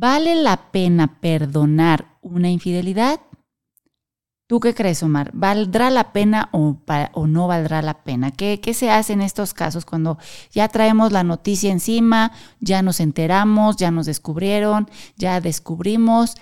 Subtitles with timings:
[0.00, 3.18] ¿Vale la pena perdonar una infidelidad?
[4.46, 5.32] ¿Tú qué crees, Omar?
[5.34, 6.78] ¿Valdrá la pena o,
[7.26, 8.30] no valdrá la pena?
[8.30, 10.16] ¿Qué, ¿Qué, se hace en estos casos cuando
[10.52, 12.30] ya traemos la noticia encima,
[12.60, 16.36] ya nos enteramos, ya nos descubrieron, ya descubrimos?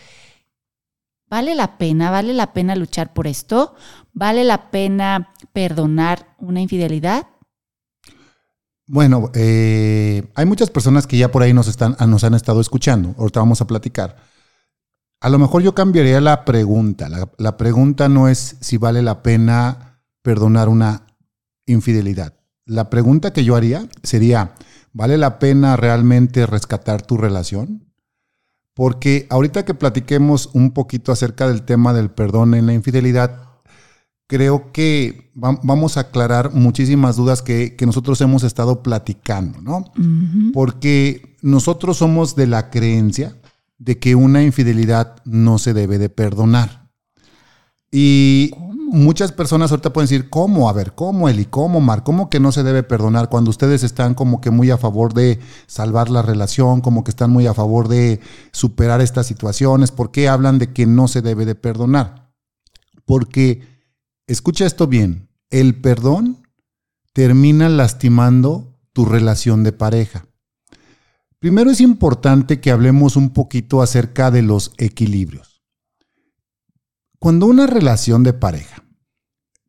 [1.27, 2.11] ¿Vale la pena?
[2.11, 3.75] ¿Vale la pena luchar por esto?
[4.13, 7.27] ¿Vale la pena perdonar una infidelidad?
[8.87, 13.15] Bueno, eh, hay muchas personas que ya por ahí nos, están, nos han estado escuchando.
[13.19, 14.17] Ahorita vamos a platicar
[15.21, 17.09] a lo mejor yo cambiaría la pregunta.
[17.39, 21.07] La, pregunta no es si vale la pena perdonar una
[21.67, 22.35] infidelidad.
[22.65, 24.55] La pregunta que yo haría sería,
[24.93, 27.93] ¿vale la pena realmente rescatar tu relación?
[28.75, 33.46] Porque ahorita que platiquemos un poquito acerca del tema del perdón en la infidelidad,
[34.27, 39.85] creo que vamos a aclarar muchísimas dudas que, nosotros hemos estado platicando, ¿no?
[40.53, 43.37] Porque nosotros somos de la creencia
[43.79, 46.91] de que una infidelidad no se debe de perdonar.
[47.91, 48.51] Y
[48.87, 50.69] muchas personas ahorita pueden decir, ¿cómo?
[50.69, 51.45] A ver, ¿cómo, Eli?
[51.45, 52.03] ¿Cómo, Mar?
[52.03, 55.39] ¿Cómo que no se debe perdonar cuando ustedes están como que muy a favor de
[55.67, 58.21] salvar la relación, como que están muy a favor de
[58.53, 59.91] superar estas situaciones?
[59.93, 62.33] ¿Por qué hablan de que no se debe de perdonar?
[63.05, 63.76] Porque,
[64.27, 66.47] escucha esto bien, el perdón
[67.13, 70.27] termina lastimando tu relación de pareja.
[71.39, 75.63] Primero es importante que hablemos un poquito acerca de los equilibrios.
[77.19, 78.85] Cuando una relación de pareja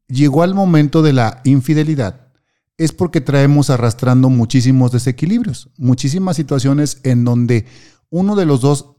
[0.07, 2.31] llegó al momento de la infidelidad,
[2.77, 7.65] es porque traemos arrastrando muchísimos desequilibrios, muchísimas situaciones en donde
[8.09, 8.95] uno de los dos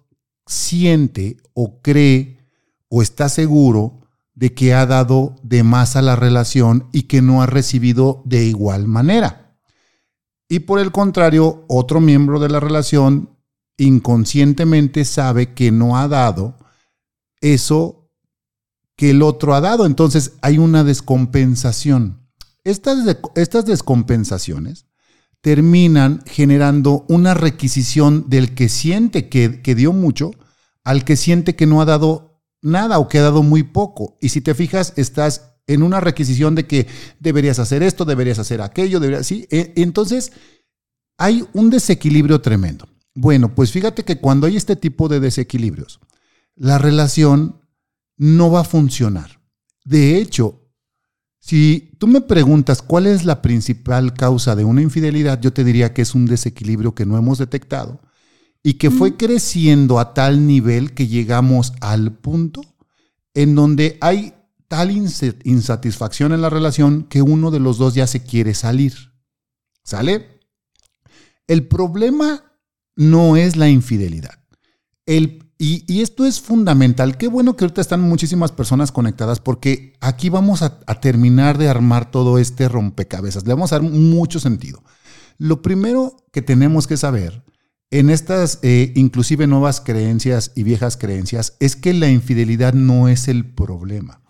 [0.46, 2.38] siente o cree
[2.88, 3.97] o está seguro
[4.38, 8.44] de que ha dado de más a la relación y que no ha recibido de
[8.44, 9.56] igual manera.
[10.48, 13.30] Y por el contrario, otro miembro de la relación
[13.78, 16.56] inconscientemente sabe que no ha dado
[17.40, 18.08] eso
[18.94, 19.86] que el otro ha dado.
[19.86, 22.20] Entonces hay una descompensación.
[22.62, 24.86] Estas, estas descompensaciones
[25.40, 30.30] terminan generando una requisición del que siente que, que dio mucho
[30.84, 32.27] al que siente que no ha dado
[32.62, 34.16] nada o que ha dado muy poco.
[34.20, 36.86] Y si te fijas, estás en una requisición de que
[37.20, 39.46] deberías hacer esto, deberías hacer aquello, deberías, ¿sí?
[39.50, 40.32] E, entonces,
[41.18, 42.88] hay un desequilibrio tremendo.
[43.14, 46.00] Bueno, pues fíjate que cuando hay este tipo de desequilibrios,
[46.54, 47.60] la relación
[48.16, 49.40] no va a funcionar.
[49.84, 50.68] De hecho,
[51.40, 55.92] si tú me preguntas cuál es la principal causa de una infidelidad, yo te diría
[55.94, 58.00] que es un desequilibrio que no hemos detectado
[58.62, 62.62] y que fue creciendo a tal nivel que llegamos al punto
[63.34, 64.34] en donde hay
[64.68, 68.94] tal insatisfacción en la relación que uno de los dos ya se quiere salir.
[69.82, 70.40] ¿Sale?
[71.46, 72.52] El problema
[72.94, 74.44] no es la infidelidad.
[75.06, 77.16] El, y, esto es fundamental.
[77.16, 82.10] Qué bueno que ahorita están muchísimas personas conectadas porque aquí vamos a, terminar de armar
[82.10, 83.46] todo este rompecabezas.
[83.46, 84.82] Le vamos a dar mucho sentido.
[85.38, 87.44] Lo primero que tenemos que saber
[87.90, 93.28] en estas eh, inclusive nuevas creencias y viejas creencias es que la infidelidad no es
[93.28, 94.20] el problema.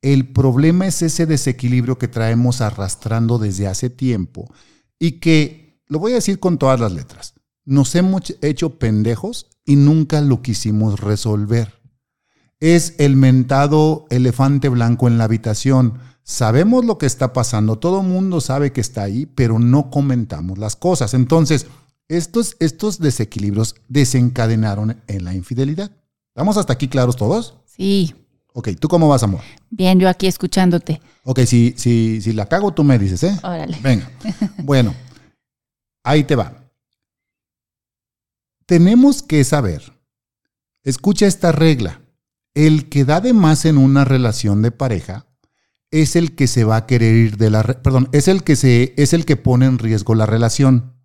[0.00, 4.52] El problema es ese desequilibrio que traemos arrastrando desde hace tiempo
[4.98, 7.34] y que, lo voy a decir con todas las letras,
[7.64, 11.74] nos hemos hecho pendejos y nunca lo quisimos resolver.
[12.60, 15.98] Es el mentado elefante blanco en la habitación.
[16.22, 20.76] Sabemos lo que está pasando, todo mundo sabe que está ahí, pero no comentamos las
[20.76, 21.14] cosas.
[21.14, 21.66] Entonces,
[22.08, 25.90] estos, estos desequilibrios desencadenaron en la infidelidad.
[26.34, 27.58] ¿Estamos hasta aquí claros todos?
[27.66, 28.14] Sí.
[28.54, 29.40] Ok, ¿tú cómo vas, amor?
[29.70, 31.00] Bien, yo aquí escuchándote.
[31.24, 33.38] Ok, si, si, si la cago, tú me dices, ¿eh?
[33.42, 33.78] Órale.
[33.82, 34.10] Venga.
[34.64, 34.94] Bueno,
[36.02, 36.64] ahí te va.
[38.66, 39.98] Tenemos que saber,
[40.82, 42.02] escucha esta regla,
[42.54, 45.26] el que da de más en una relación de pareja
[45.90, 48.94] es el que se va a querer ir de la, perdón, es el que se
[48.96, 50.97] es el que pone en riesgo la relación.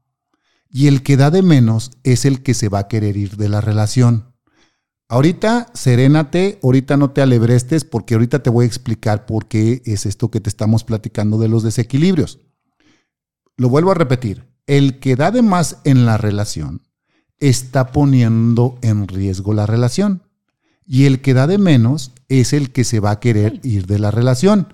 [0.73, 3.47] Y el que da de menos es el que se va a querer ir de
[3.47, 4.33] la relación.
[5.07, 10.07] Ahorita serénate, ahorita no te alebrestes porque ahorita te voy a explicar por qué es
[10.07, 12.39] esto que te estamos platicando de los desequilibrios.
[13.55, 16.81] Lo vuelvo a repetir, el que da de más en la relación
[17.39, 20.23] está poniendo en riesgo la relación
[20.87, 23.99] y el que da de menos es el que se va a querer ir de
[23.99, 24.73] la relación.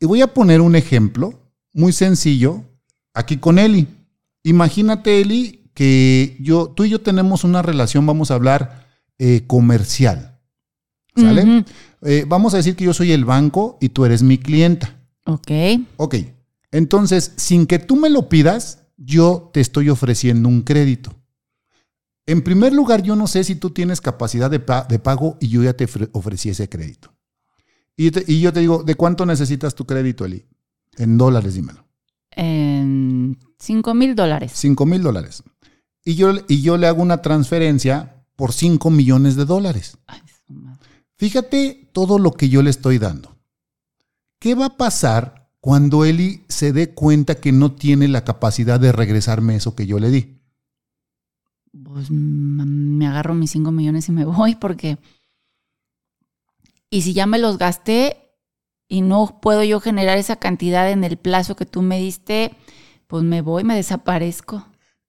[0.00, 2.64] Y voy a poner un ejemplo muy sencillo
[3.12, 3.97] aquí con Eli.
[4.48, 10.40] Imagínate, Eli, que yo, tú y yo tenemos una relación, vamos a hablar eh, comercial.
[11.14, 11.64] ¿Sale?
[12.02, 14.96] Eh, vamos a decir que yo soy el banco y tú eres mi clienta.
[15.26, 15.50] Ok.
[15.96, 16.14] Ok.
[16.70, 21.14] Entonces, sin que tú me lo pidas, yo te estoy ofreciendo un crédito.
[22.24, 25.74] En primer lugar, yo no sé si tú tienes capacidad de, pago y yo ya
[25.74, 27.12] te ofrecí ese crédito.
[27.96, 30.46] Y, yo te digo, ¿de cuánto necesitas tu crédito, Eli?
[30.96, 31.84] En dólares, dímelo.
[32.30, 34.52] En 5 mil dólares.
[34.54, 35.42] 5 mil dólares.
[36.04, 39.98] Y yo, y yo le hago una transferencia por 5 millones de dólares.
[41.16, 43.36] Fíjate todo lo que yo le estoy dando.
[44.38, 48.92] ¿Qué va a pasar cuando Eli se dé cuenta que no tiene la capacidad de
[48.92, 50.38] regresarme eso que yo le di?
[51.82, 54.98] Pues me agarro mis 5 millones y me voy porque
[56.90, 58.34] y si ya me los gasté
[58.88, 62.52] y no puedo yo generar esa cantidad en el plazo que tú me diste,
[63.08, 64.64] pues me voy, me desaparezco.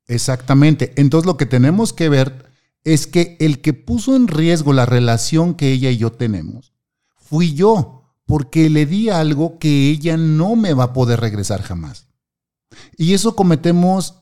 [0.08, 0.94] Exactamente.
[0.96, 2.50] Entonces lo que tenemos que ver
[2.84, 6.74] es que el que puso en riesgo la relación que ella y yo tenemos
[7.30, 12.08] fui yo, porque le di algo que ella no me va a poder regresar jamás.
[12.98, 14.16] Y eso cometemos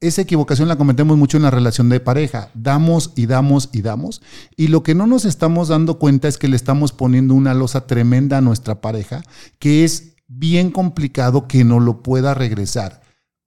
[0.00, 2.50] esa equivocación la cometemos mucho en la relación de pareja.
[2.54, 4.22] Damos y damos y damos.
[4.56, 7.86] Y lo que no nos estamos dando cuenta es que le estamos poniendo una losa
[7.86, 9.22] tremenda a nuestra pareja,
[9.58, 12.99] que es bien complicado que no lo pueda regresar.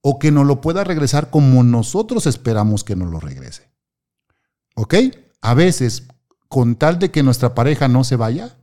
[0.06, 3.70] O que no lo pueda regresar como nosotros esperamos que nos lo regrese.
[4.74, 4.94] ¿Ok?
[5.40, 6.08] A veces,
[6.48, 8.54] con tal de que nuestra pareja no se vaya,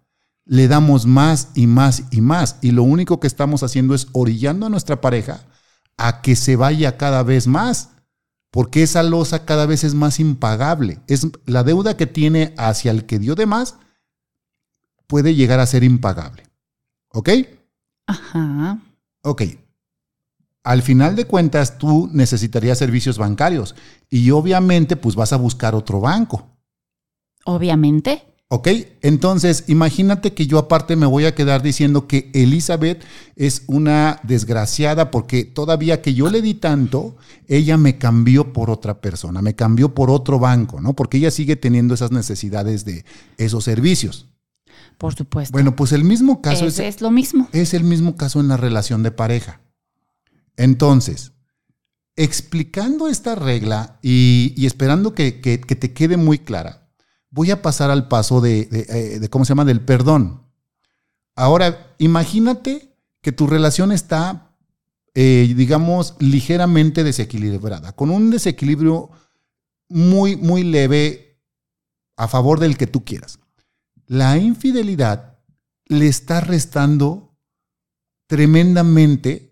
[0.45, 2.57] le damos más y más y más.
[2.61, 5.41] Y lo único que estamos haciendo es orillando a nuestra pareja
[5.97, 7.89] a que se vaya cada vez más,
[8.51, 10.99] porque esa losa cada vez es más impagable.
[11.07, 13.77] Es la deuda que tiene hacia el que dio de más
[15.07, 16.43] puede llegar a ser impagable.
[17.09, 17.29] ¿Ok?
[18.07, 18.79] Ajá.
[19.23, 19.41] Ok.
[20.63, 23.75] Al final de cuentas, tú necesitarías servicios bancarios
[24.09, 26.47] y obviamente pues vas a buscar otro banco.
[27.45, 28.23] Obviamente.
[28.53, 28.67] ¿Ok?
[29.01, 33.01] Entonces, imagínate que yo aparte me voy a quedar diciendo que Elizabeth
[33.37, 37.15] es una desgraciada porque todavía que yo le di tanto,
[37.47, 40.93] ella me cambió por otra persona, me cambió por otro banco, ¿no?
[40.93, 43.05] Porque ella sigue teniendo esas necesidades de
[43.37, 44.27] esos servicios.
[44.97, 45.53] Por supuesto.
[45.53, 47.47] Bueno, pues el mismo caso es, es, lo mismo.
[47.53, 49.61] Es el mismo caso en la relación de pareja.
[50.61, 51.33] Entonces,
[52.15, 56.81] explicando esta regla y, esperando que te quede muy clara,
[57.31, 60.43] voy a pasar al paso de, eh, ¿cómo se llama?, del perdón.
[61.35, 64.55] Ahora, imagínate que tu relación está,
[65.15, 69.09] eh, digamos, ligeramente desequilibrada, con un desequilibrio
[69.89, 71.41] muy, muy leve
[72.17, 73.39] a favor del que tú quieras.
[74.05, 75.39] La infidelidad
[75.85, 77.37] le está restando
[78.27, 79.50] tremendamente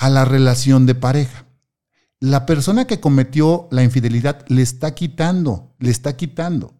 [0.00, 1.44] a la relación de pareja.
[2.20, 6.72] La persona que cometió la infidelidad le está quitando, le está quitando.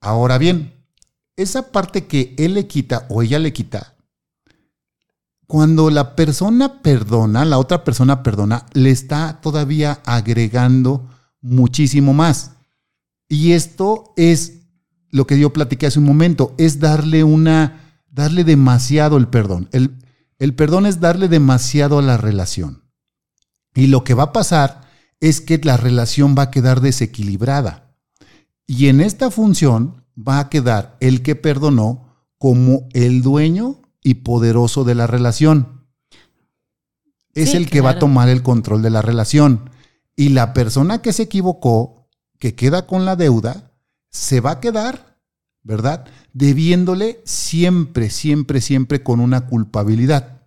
[0.00, 0.72] Ahora bien,
[1.36, 3.96] esa parte que él le quita o ella le quita,
[5.46, 11.06] cuando la persona perdona, la otra persona perdona, le está todavía agregando
[11.42, 12.52] muchísimo más.
[13.28, 14.62] Y esto es
[15.10, 19.68] lo que yo platiqué hace un momento, es darle una, darle demasiado el perdón.
[19.72, 20.00] El,
[20.40, 22.90] el perdón es darle demasiado a la relación.
[23.74, 24.80] Y lo que va a pasar
[25.20, 27.94] es que la relación va a quedar desequilibrada.
[28.66, 34.82] Y en esta función va a quedar el que perdonó como el dueño y poderoso
[34.82, 35.86] de la relación.
[37.34, 39.70] Es el que va a tomar el control de la relación.
[40.16, 42.08] Y la persona que se equivocó,
[42.38, 43.72] que queda con la deuda,
[44.08, 45.09] se va a quedar,
[45.62, 46.06] ¿verdad?
[46.32, 50.40] Debiéndole siempre, siempre, siempre con una culpabilidad.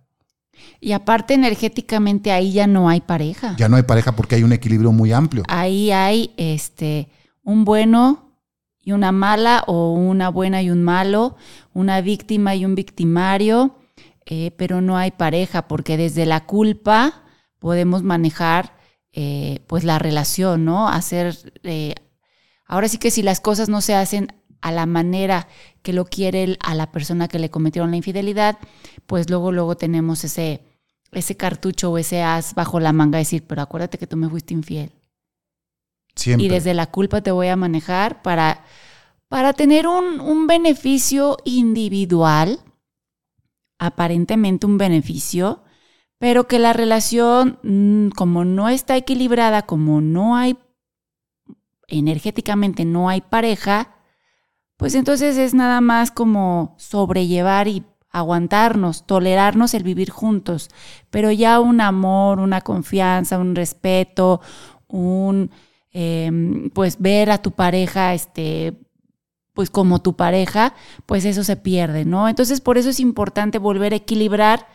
[0.80, 3.56] Y aparte energéticamente ahí ya no hay pareja.
[3.58, 5.44] Ya no hay pareja porque hay un equilibrio muy amplio.
[5.48, 7.08] Ahí hay este
[7.42, 8.24] un bueno
[8.82, 11.36] y una mala o una buena y un malo,
[11.72, 13.78] una víctima y un victimario,
[14.26, 17.22] eh, pero no hay pareja porque desde la culpa
[17.58, 18.76] podemos manejar
[19.12, 20.88] eh, pues la relación, ¿no?
[20.88, 21.94] Hacer, eh,
[22.66, 24.32] ahora sí que si las cosas no se hacen
[24.64, 25.46] a la manera
[25.82, 28.58] que lo quiere a la persona que le cometieron la infidelidad,
[29.06, 30.62] pues luego, luego tenemos ese,
[31.12, 34.54] ese cartucho o ese as bajo la manga, decir, pero acuérdate que tú me fuiste
[34.54, 34.90] infiel.
[36.24, 38.64] Y desde la culpa te voy a manejar para,
[39.28, 42.58] para tener un, un beneficio individual,
[43.78, 45.62] aparentemente un beneficio,
[46.18, 50.56] pero que la relación, mm, como no está equilibrada, como no hay,
[51.86, 53.93] energéticamente no hay pareja,
[54.76, 60.70] pues entonces es nada más como sobrellevar y aguantarnos, tolerarnos el vivir juntos,
[61.10, 64.40] pero ya un amor, una confianza, un respeto,
[64.86, 65.50] un
[65.96, 68.74] Em, pues ver a tu pareja, este,
[69.52, 70.74] pues como tu pareja,
[71.06, 72.28] pues eso se pierde, ¿no?
[72.28, 74.66] Entonces por eso es importante volver a equilibrar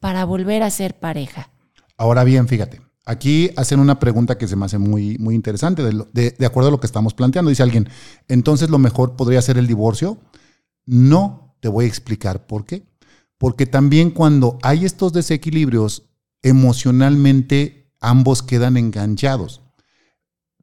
[0.00, 1.50] para volver a ser pareja.
[1.98, 6.30] Ahora bien, fíjate, aquí hacen una pregunta que se me hace muy, muy interesante, de,
[6.38, 7.48] de, acuerdo a lo que estamos planteando.
[7.48, 7.88] Dice alguien,
[8.28, 10.18] entonces lo mejor podría ser el divorcio.
[10.86, 12.84] No, te voy a explicar por qué.
[13.38, 16.04] Porque también cuando hay estos desequilibrios,
[16.42, 19.62] emocionalmente ambos quedan enganchados.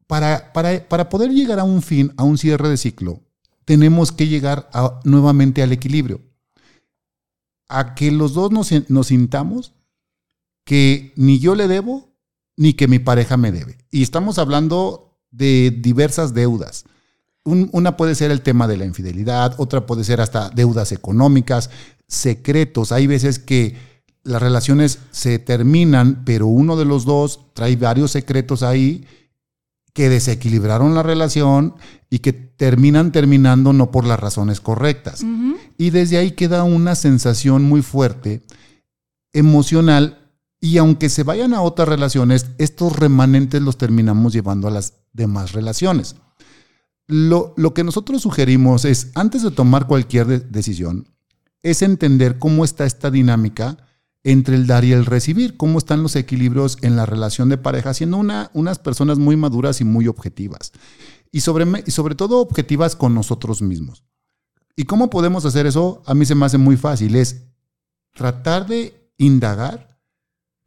[0.08, 3.22] Para, para, para poder llegar a un fin, a un cierre de ciclo,
[3.65, 4.69] tenemos que llegar
[5.03, 6.22] nuevamente al equilibrio.
[7.67, 9.74] A que los dos nos, nos sintamos
[10.63, 12.08] que ni yo le debo
[12.59, 13.77] ni que mi pareja me debe.
[13.89, 16.83] Y estamos hablando de diversas deudas.
[17.45, 21.69] una puede ser el tema de la infidelidad, otra puede ser hasta deudas económicas,
[22.05, 22.91] secretos.
[22.91, 23.77] Hay veces que
[24.23, 29.05] las relaciones se terminan, pero uno de los dos trae varios secretos ahí
[29.93, 31.75] que desequilibraron la relación
[32.09, 35.23] y que terminan terminando no por las razones correctas.
[35.77, 38.43] Y desde ahí queda una sensación muy fuerte,
[39.31, 40.28] emocional,
[40.61, 45.53] y aunque se vayan a otras relaciones, estos remanentes los terminamos llevando a las demás
[45.53, 46.15] relaciones.
[47.07, 51.07] Lo, lo que nosotros sugerimos es, antes de tomar cualquier decisión,
[51.63, 53.77] es entender cómo está esta dinámica
[54.23, 57.93] entre el dar y el recibir, cómo están los equilibrios en la relación de pareja,
[57.93, 60.71] siendo una, unas personas muy maduras y muy objetivas.
[61.31, 64.03] Y sobre, y sobre todo objetivas con nosotros mismos.
[64.75, 66.03] ¿Y cómo podemos hacer eso?
[66.05, 67.43] A mí se me hace muy fácil, es
[68.13, 69.88] tratar de indagar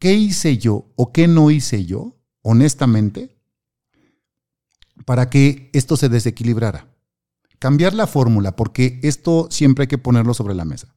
[0.02, 3.38] ¿Qué hice yo o qué no hice yo, honestamente,
[5.06, 6.88] para que esto se desequilibrara?
[7.60, 10.96] Cambiar la fórmula, porque esto siempre hay que ponerlo sobre la mesa.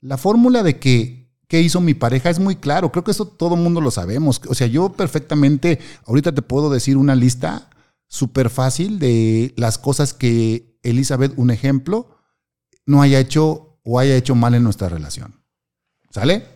[0.00, 3.56] La fórmula de que qué hizo mi pareja es muy claro, creo que eso todo
[3.56, 4.40] el mundo lo sabemos.
[4.48, 7.70] O sea, yo perfectamente, ahorita te puedo decir una lista
[8.06, 12.18] súper fácil de las cosas que Elizabeth, un ejemplo,
[12.86, 15.42] no haya hecho o haya hecho mal en nuestra relación.
[16.12, 16.53] ¿Sale?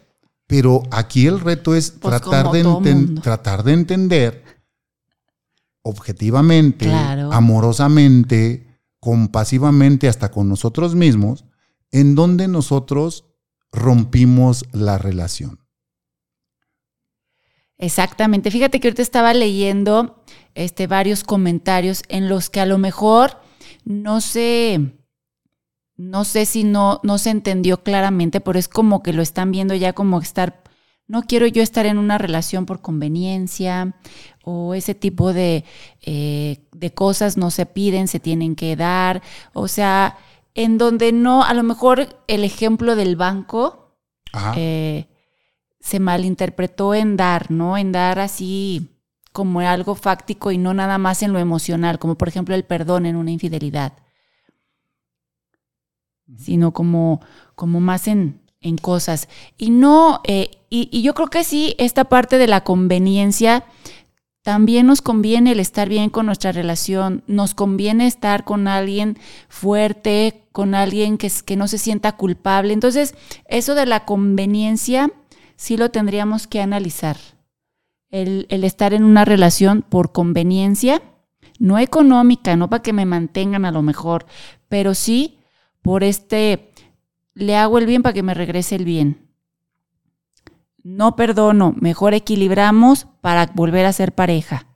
[0.48, 4.44] Pero aquí el reto es pues tratar, de tratar de entender
[5.82, 8.66] objetivamente, amorosamente,
[8.98, 11.44] compasivamente, hasta con nosotros mismos,
[11.92, 13.26] en donde nosotros
[13.70, 15.60] rompimos la relación.
[17.76, 18.50] Exactamente.
[18.50, 20.24] Fíjate que ahorita estaba leyendo
[20.54, 23.40] este, varios comentarios en los que a lo mejor
[23.84, 24.97] no sé
[25.98, 29.74] no sé si no, no se entendió claramente, pero es como que lo están viendo
[29.74, 30.62] ya como estar,
[31.08, 33.96] no quiero yo estar en una relación por conveniencia
[34.44, 35.64] o ese tipo de,
[36.02, 39.22] eh, de cosas no se piden, se tienen que dar.
[39.52, 40.16] O sea,
[40.54, 43.96] en donde no, a lo mejor el ejemplo del banco
[44.54, 45.08] eh,
[45.80, 47.76] se malinterpretó en dar, ¿no?
[47.76, 49.00] En dar así
[49.32, 53.04] como algo fáctico y no nada más en lo emocional, como por ejemplo el perdón
[53.06, 53.94] en una infidelidad
[56.36, 57.20] sino como,
[57.54, 59.28] como más en, en cosas.
[59.56, 63.64] Y no, eh, y, yo creo que sí, esta parte de la conveniencia,
[64.42, 69.18] también nos conviene el estar bien con nuestra relación, nos conviene estar con alguien
[69.48, 72.72] fuerte, con alguien que, que no se sienta culpable.
[72.72, 73.14] Entonces,
[73.46, 75.12] eso de la conveniencia
[75.56, 77.18] sí lo tendríamos que analizar.
[78.10, 81.02] El, el estar en una relación por conveniencia,
[81.58, 84.24] no económica, no para que me mantengan a lo mejor,
[84.68, 85.37] pero sí
[85.82, 86.72] por este,
[87.34, 89.28] le hago el bien para que me regrese el bien.
[90.82, 94.66] No perdono, mejor equilibramos para volver a ser pareja.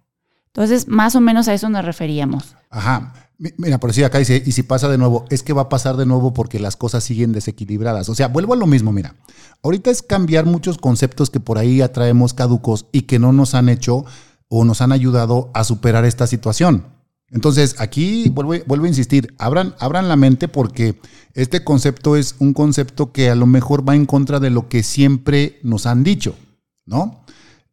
[0.46, 2.56] Entonces, más o menos a eso nos referíamos.
[2.70, 3.14] Ajá.
[3.56, 5.96] Mira, por decir acá dice, y si pasa de nuevo, es que va a pasar
[5.96, 8.08] de nuevo porque las cosas siguen desequilibradas.
[8.08, 9.16] O sea, vuelvo a lo mismo, mira.
[9.64, 13.68] Ahorita es cambiar muchos conceptos que por ahí atraemos caducos y que no nos han
[13.68, 14.04] hecho
[14.48, 16.86] o nos han ayudado a superar esta situación.
[17.32, 21.00] Entonces, aquí vuelvo, vuelvo a insistir, abran, abran la mente porque
[21.32, 24.82] este concepto es un concepto que a lo mejor va en contra de lo que
[24.82, 26.36] siempre nos han dicho,
[26.84, 27.24] ¿no?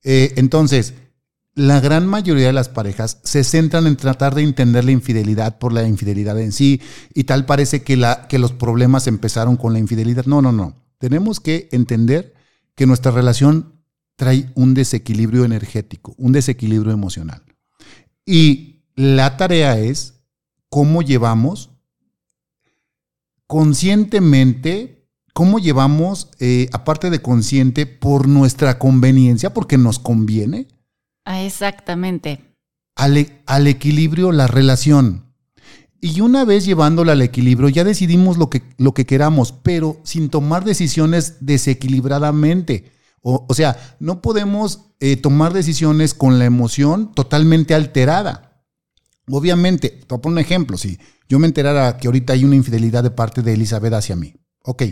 [0.04, 0.94] Eh, entonces,
[1.56, 5.74] la gran mayoría de las parejas se centran en tratar de entender la infidelidad por
[5.74, 6.82] la infidelidad en sí
[7.14, 10.26] y tal parece que, la, que los problemas empezaron con la infidelidad.
[10.26, 10.76] No, no, no.
[11.00, 12.34] Tenemos que entender
[12.76, 13.74] que nuestra relación
[14.16, 17.42] trae un desequilibrio energético, un desequilibrio emocional.
[18.26, 18.69] Y
[19.00, 20.26] la tarea es
[20.70, 21.70] cómo llevamos
[23.48, 30.68] conscientemente, cómo llevamos, eh, aparte de consciente, por nuestra conveniencia, porque nos conviene.
[31.24, 32.42] Ah, exactamente.
[32.98, 35.34] Al, e, al, equilibrio la relación.
[36.02, 40.30] Y una vez llevándola al equilibrio, ya decidimos lo que, lo que queramos, pero sin
[40.30, 42.92] tomar decisiones desequilibradamente.
[43.22, 48.49] O, o sea, no podemos eh, tomar decisiones con la emoción totalmente alterada.
[49.32, 52.56] Obviamente, te voy a poner un ejemplo, si yo me enterara que ahorita hay una
[52.56, 54.34] infidelidad de parte de Elizabeth hacia mí,
[54.64, 54.84] ok,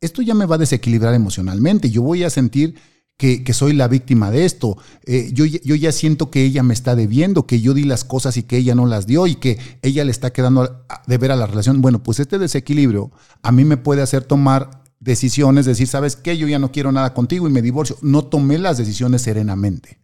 [0.00, 2.74] esto ya me va a desequilibrar emocionalmente, yo voy a sentir
[3.16, 4.76] que, soy la víctima de esto.
[5.06, 8.36] Eh, yo, yo, ya siento que ella me está debiendo, que yo di las cosas
[8.36, 11.36] y que ella no las dio y que ella le está quedando de ver a
[11.36, 11.80] la relación.
[11.80, 13.10] Bueno, pues este desequilibrio
[13.42, 16.36] a mí me puede hacer tomar decisiones, decir, ¿sabes qué?
[16.36, 17.96] Yo ya no quiero nada contigo y me divorcio.
[18.02, 19.98] No tomé las decisiones serenamente.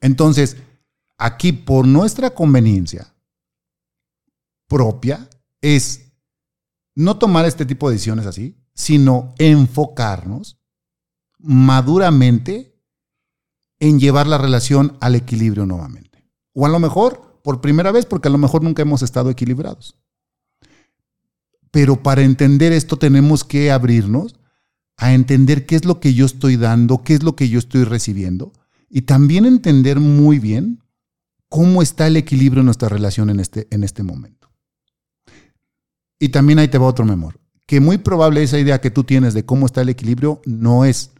[0.00, 0.58] Entonces,
[1.18, 3.14] aquí por nuestra conveniencia
[4.68, 5.28] propia
[5.60, 6.12] es
[6.94, 10.58] no tomar este tipo de decisiones así, sino enfocarnos
[11.38, 12.80] maduramente
[13.80, 16.28] en llevar la relación al equilibrio nuevamente.
[16.52, 19.96] O a lo mejor por primera vez, porque a lo mejor nunca hemos estado equilibrados.
[21.70, 24.38] Pero para entender esto tenemos que abrirnos
[24.96, 27.84] a entender qué es lo que yo estoy dando, qué es lo que yo estoy
[27.84, 28.52] recibiendo,
[28.90, 30.82] y también entender muy bien
[31.48, 34.50] cómo está el equilibrio en nuestra relación en este, en este momento.
[36.18, 39.34] Y también ahí te va otro memor, que muy probable esa idea que tú tienes
[39.34, 41.12] de cómo está el equilibrio no es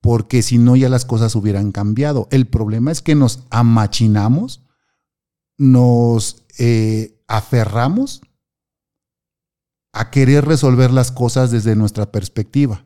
[0.00, 2.28] porque si no ya las cosas hubieran cambiado.
[2.30, 4.62] El problema es que nos amachinamos,
[5.58, 8.20] nos eh, aferramos
[9.92, 12.84] a querer resolver las cosas desde nuestra perspectiva.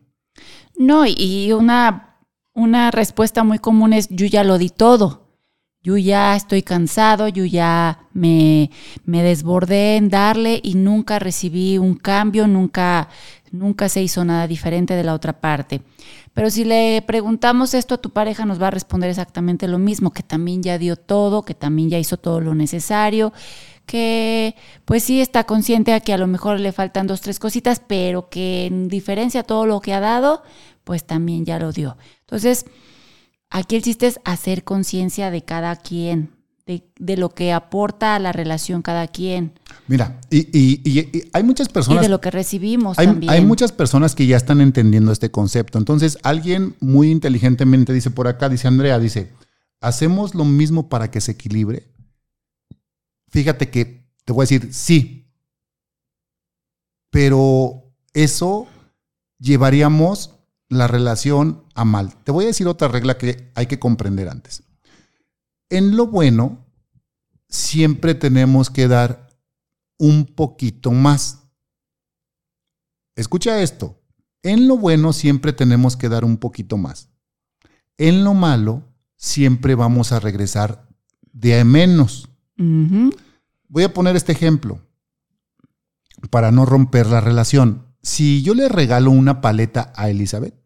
[0.79, 5.20] No, y una, una respuesta muy común es yo ya lo di todo.
[5.83, 8.71] Yo ya estoy cansado, yo ya me,
[9.05, 13.09] me desbordé en darle y nunca recibí un cambio, nunca,
[13.51, 15.81] nunca se hizo nada diferente de la otra parte.
[16.35, 20.13] Pero si le preguntamos esto a tu pareja, nos va a responder exactamente lo mismo,
[20.13, 23.33] que también ya dio todo, que también ya hizo todo lo necesario,
[23.87, 27.81] que pues sí está consciente a que a lo mejor le faltan dos, tres cositas,
[27.81, 30.43] pero que en diferencia a todo lo que ha dado,
[30.85, 31.97] pues también ya lo dio.
[32.21, 32.67] Entonces,
[33.51, 36.31] aquí el chiste es hacer conciencia de cada quien,
[36.67, 39.53] de, lo que aporta a la relación cada quien.
[39.89, 42.03] Mira, y, hay muchas personas...
[42.03, 43.33] Y de lo que recibimos hay, también.
[43.33, 45.79] Hay muchas personas que ya están entendiendo este concepto.
[45.79, 49.33] Entonces, alguien muy inteligentemente dice por acá, dice Andrea, dice,
[49.81, 51.89] ¿hacemos lo mismo para que se equilibre?
[53.31, 55.29] Fíjate que te voy a decir, sí,
[57.11, 58.69] pero eso
[59.39, 60.40] llevaríamos
[60.71, 62.15] la relación a mal.
[62.25, 64.65] Te voy a decir otra regla que hay que comprender antes
[65.71, 66.67] en lo bueno
[67.49, 69.29] siempre tenemos que dar
[69.99, 71.45] un poquito más.
[73.15, 74.03] Escucha esto.
[74.43, 77.09] En lo bueno siempre tenemos que dar un poquito más.
[77.99, 78.83] En lo malo
[79.17, 80.89] siempre vamos a regresar
[81.33, 82.29] de menos.
[82.57, 84.81] Voy a poner este ejemplo
[86.31, 87.87] para no romper la relación.
[88.03, 90.60] Si yo le regalo una paleta a Elizabeth,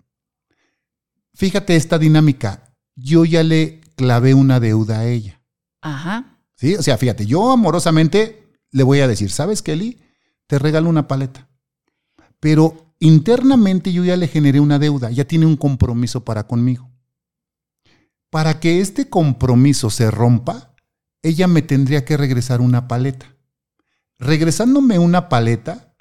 [1.35, 2.75] fíjate esta dinámica.
[2.97, 5.43] Yo ya le clavé una deuda a ella.
[5.83, 6.39] Ajá.
[6.55, 10.01] Sí, o sea, fíjate, yo amorosamente le voy a decir, ¿sabes, Kelly?
[10.47, 11.49] Te regalo una paleta.
[12.41, 16.91] Pero internamente yo ya le generé una deuda, ya tiene un compromiso para conmigo.
[18.31, 20.75] Para que este compromiso se rompa,
[21.23, 23.37] ella me tendría que regresar una paleta.
[24.19, 25.95] Regresándome una paleta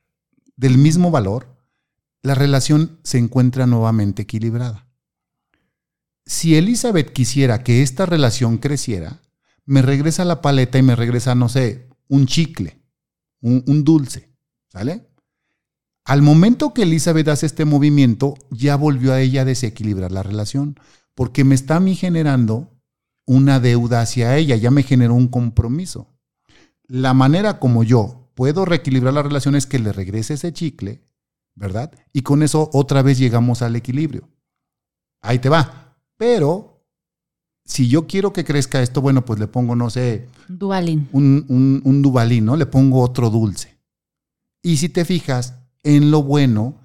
[0.56, 1.58] del mismo valor,
[2.22, 4.93] la relación se encuentra nuevamente equilibrada
[6.26, 9.22] si Elizabeth quisiera que esta relación creciera,
[9.66, 12.82] me regresa la paleta y me regresa, no sé, un chicle,
[13.42, 14.30] un, dulce,
[14.70, 15.08] ¿sale?
[16.06, 20.80] Al momento que Elizabeth hace este movimiento, ya volvió a ella a desequilibrar la relación,
[21.16, 22.74] porque me está a mí generando
[23.26, 26.10] una deuda hacia ella, ya me generó un compromiso.
[26.88, 31.06] La manera como yo puedo reequilibrar la relación es que le regrese ese chicle,
[31.56, 31.92] ¿verdad?
[32.12, 34.30] Y con eso otra vez llegamos al equilibrio.
[35.22, 35.83] Ahí te va.
[36.24, 36.82] Pero
[37.66, 40.30] si yo quiero que crezca esto, bueno, pues le pongo, no sé.
[40.48, 41.10] Dubalín.
[41.12, 42.56] Un, un, un dubalín, ¿no?
[42.56, 43.78] Le pongo otro dulce.
[44.62, 46.80] Y si te fijas en lo bueno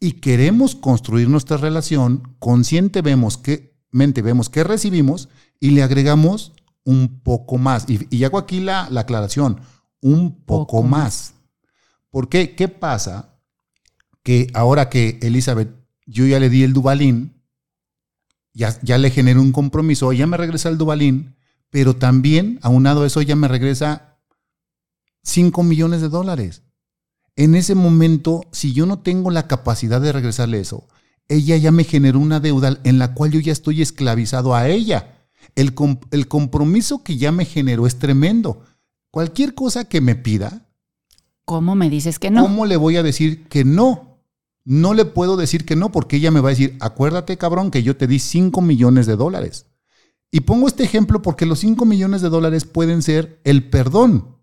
[0.00, 5.28] y queremos construir nuestra relación, consciente vemos que, mente vemos que recibimos
[5.60, 7.86] y le agregamos un poco más.
[7.88, 9.60] Y, hago aquí la, aclaración,
[10.00, 11.34] un poco, más.
[12.10, 12.56] ¿Por qué?
[12.56, 13.38] ¿Qué pasa?
[14.24, 15.72] Que ahora que Elizabeth,
[16.04, 17.34] yo ya le di el Dubalín,
[18.54, 21.34] ya, le generó un compromiso, ya me regresa el Dubalín,
[21.70, 24.20] pero también, aunado a eso, ya me regresa
[25.24, 26.62] 5 millones de dólares.
[27.36, 30.86] En ese momento, si yo no tengo la capacidad de regresarle eso,
[31.28, 35.26] ella ya me generó una deuda en la cual yo ya estoy esclavizado a ella.
[35.56, 35.74] El,
[36.12, 38.62] el compromiso que ya me generó es tremendo.
[39.10, 40.68] Cualquier cosa que me pida.
[41.44, 42.42] ¿Cómo me dices que no?
[42.42, 44.13] ¿Cómo le voy a decir que no?
[44.64, 47.82] No le puedo decir que no porque ella me va a decir, acuérdate cabrón que
[47.82, 49.66] yo te di 5 millones de dólares.
[50.30, 54.38] Y pongo este ejemplo porque los 5 millones de dólares pueden ser el perdón.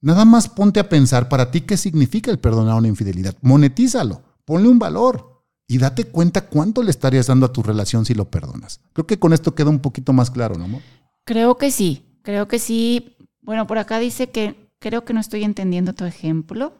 [0.00, 3.36] Nada más ponte a pensar para ti qué significa el perdonar una infidelidad.
[3.42, 5.34] Monetízalo, ponle un valor.
[5.68, 8.78] y date cuenta cuánto le estarías dando a tu relación si lo perdonas.
[8.92, 10.80] Creo que con esto queda un poquito más claro, ¿no, amor?
[11.24, 13.16] Creo que sí, creo que sí.
[13.42, 16.72] Bueno, por acá dice que creo que no estoy entendiendo tu ejemplo.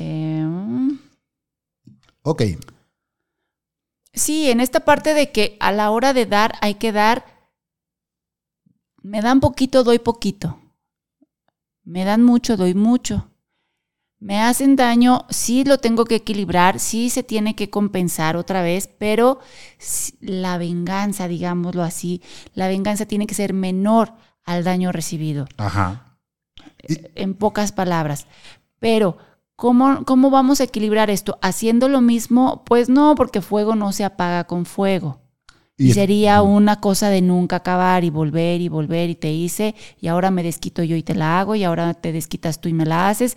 [0.00, 0.44] Eh,
[2.22, 2.42] ok.
[4.14, 7.24] Sí, en esta parte de que a la hora de dar hay que dar,
[9.02, 10.58] me dan poquito, doy poquito.
[11.84, 13.28] Me dan mucho, doy mucho.
[14.18, 18.86] Me hacen daño, sí lo tengo que equilibrar, sí se tiene que compensar otra vez,
[18.86, 19.40] pero
[20.20, 22.22] la venganza, digámoslo así,
[22.54, 25.48] la venganza tiene que ser menor al daño recibido.
[25.56, 26.18] Ajá.
[27.16, 28.28] En pocas palabras.
[28.78, 29.16] Pero
[29.56, 31.38] ¿Cómo, ¿Cómo vamos a equilibrar esto?
[31.42, 32.64] ¿Haciendo lo mismo?
[32.64, 35.20] Pues no, porque fuego no se apaga con fuego.
[35.76, 40.06] Y, sería una cosa de nunca acabar y volver y volver y te hice y
[40.06, 42.84] ahora me desquito yo y te la hago y ahora te desquitas tú y me
[42.84, 43.36] la haces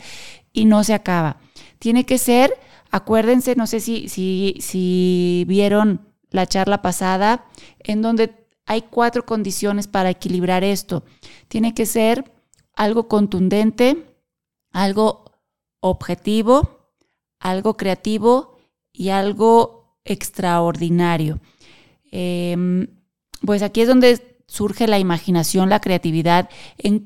[0.51, 1.37] y no se acaba.
[1.79, 2.53] Tiene que ser,
[2.91, 7.45] acuérdense, no sé si, si, si vieron la charla pasada,
[7.79, 11.03] en donde hay cuatro condiciones para equilibrar esto.
[11.47, 12.31] Tiene que ser
[12.75, 14.05] algo contundente,
[14.71, 15.24] algo
[15.85, 16.89] objetivo,
[17.39, 18.57] algo creativo
[18.91, 21.39] y algo extraordinario.
[22.11, 22.87] Em,
[23.45, 27.05] pues aquí es donde surge la imaginación, la creatividad en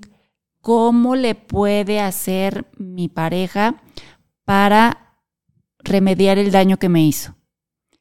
[0.61, 3.81] cómo le puede hacer mi pareja
[4.45, 5.17] para
[5.79, 7.35] remediar el daño que me hizo.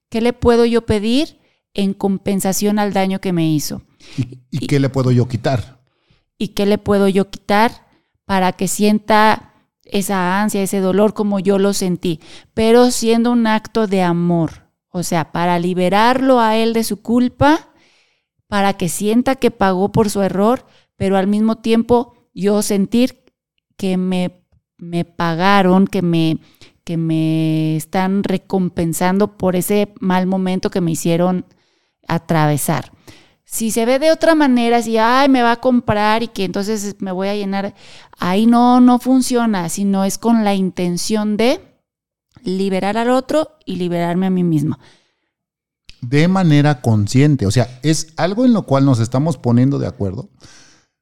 [0.09, 1.39] ¿Qué le puedo yo pedir
[1.75, 3.83] en compensación al daño que me hizo?
[4.51, 5.83] ¿Y, qué le puedo yo quitar?
[6.39, 7.87] ¿Y qué le puedo yo quitar
[8.25, 9.48] para que sienta
[9.91, 12.21] esa ansia, ese dolor como yo lo sentí,
[12.55, 17.71] pero siendo un acto de amor, o sea, para liberarlo a él de su culpa,
[18.49, 23.25] para que sienta que pagó por su error, pero al mismo tiempo yo sentir
[23.77, 24.43] que me,
[24.77, 26.39] me pagaron, que me,
[26.85, 31.45] que me están recompensando por ese mal momento que me hicieron
[32.07, 32.93] atravesar.
[33.51, 36.97] Si se ve de otra manera, si, ay, me va a comprar y que entonces
[36.99, 37.75] me voy a llenar,
[38.19, 41.63] ahí no, no funciona, sino es con la intención de
[42.43, 44.79] liberar al otro y liberarme a mí mismo.
[46.03, 50.29] De manera consciente, o sea, es algo en lo cual nos estamos poniendo de acuerdo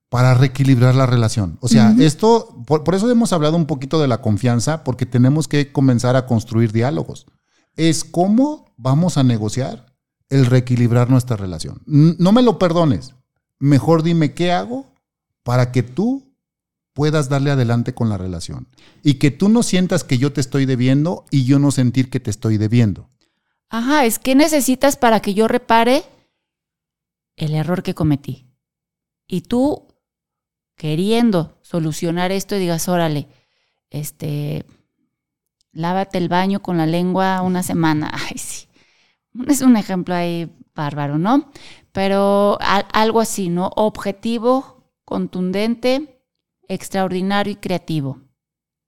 [0.08, 1.58] para reequilibrar la relación.
[1.60, 5.48] O sea, esto, por, por, eso hemos hablado un poquito de la confianza, porque tenemos
[5.48, 7.26] que comenzar a construir diálogos.
[7.74, 9.95] Es cómo vamos a negociar
[10.28, 11.82] el reequilibrar nuestra relación.
[11.86, 13.14] No me lo perdones.
[13.58, 14.86] Mejor dime qué hago
[15.42, 16.22] para que tú
[16.92, 18.68] puedas darle adelante con la relación.
[19.02, 22.20] Y que tú no sientas que yo te estoy debiendo y yo no sentir que
[22.20, 23.08] te estoy debiendo.
[23.68, 26.04] Ajá, es que necesitas para que yo repare
[27.36, 28.46] el error que cometí.
[29.26, 29.86] Y tú,
[30.76, 33.28] queriendo solucionar esto, digas, órale,
[33.90, 34.64] este,
[35.72, 38.10] lávate el baño con la lengua una semana.
[38.30, 38.66] Ay, sí
[39.48, 41.50] es un ejemplo ahí bárbaro, ¿no?
[41.92, 43.70] Pero algo así, ¿no?
[43.76, 46.20] Objetivo, contundente,
[46.68, 48.20] extraordinario y creativo.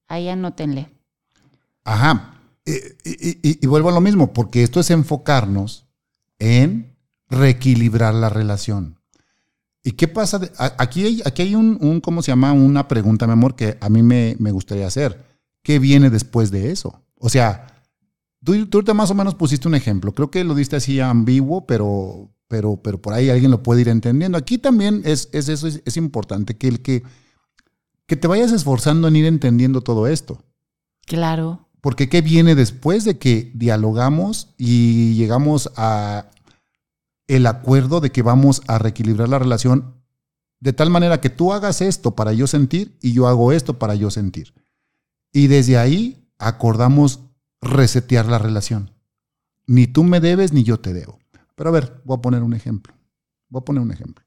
[0.07, 0.91] Ahí anótenle.
[1.85, 2.35] Ajá.
[2.67, 5.87] Y, vuelvo a lo mismo, porque esto es enfocarnos
[6.39, 6.95] en
[7.31, 8.99] reequilibrar la relación.
[9.83, 10.41] ¿Y qué pasa?
[10.77, 12.53] aquí hay, aquí hay un, ¿cómo se llama?
[12.53, 15.25] Una pregunta, mi amor, que a mí me, me gustaría hacer.
[15.63, 17.03] ¿Qué viene después de eso?
[17.17, 17.78] O sea,
[18.45, 20.15] Tú, tú más o menos pusiste un ejemplo.
[20.15, 23.89] Creo que lo diste así ambiguo, pero, pero, pero por ahí alguien lo puede ir
[23.89, 24.39] entendiendo.
[24.39, 27.03] Aquí también es, es eso, es, importante, que el que,
[28.07, 30.43] que te vayas esforzando en ir entendiendo todo esto.
[31.07, 31.69] Claro.
[31.81, 36.31] Porque ¿qué viene después de que dialogamos y llegamos a
[37.27, 39.95] el acuerdo de que vamos a reequilibrar la relación
[40.61, 43.95] de tal manera que tú hagas esto para yo sentir y yo hago esto para
[43.95, 44.55] yo sentir?
[45.33, 47.21] Y desde ahí acordamos
[47.61, 48.95] resetear la relación.
[49.67, 51.19] Ni tú me debes ni yo te debo.
[51.55, 52.95] Pero a ver, voy a poner un ejemplo.
[53.49, 54.25] Voy a poner un ejemplo.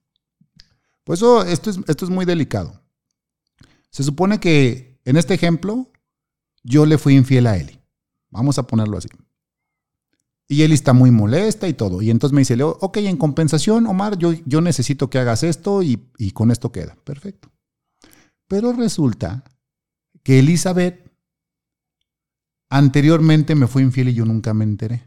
[1.04, 2.82] Pues esto, es, esto es muy delicado.
[3.90, 5.92] Se supone que en este ejemplo
[6.64, 7.80] yo le fui infiel a Eli.
[8.30, 9.10] Vamos a ponerlo así.
[10.48, 12.02] Y Eli está muy molesta y todo.
[12.02, 16.10] Y entonces me dice, ok, en compensación, Omar, yo, yo necesito que hagas esto y,
[16.18, 16.98] y con esto queda.
[17.04, 17.50] Perfecto.
[18.48, 19.46] Pero resulta
[20.24, 21.11] que Elizabeth
[22.74, 25.04] Anteriormente me fui infiel y yo nunca me enteré.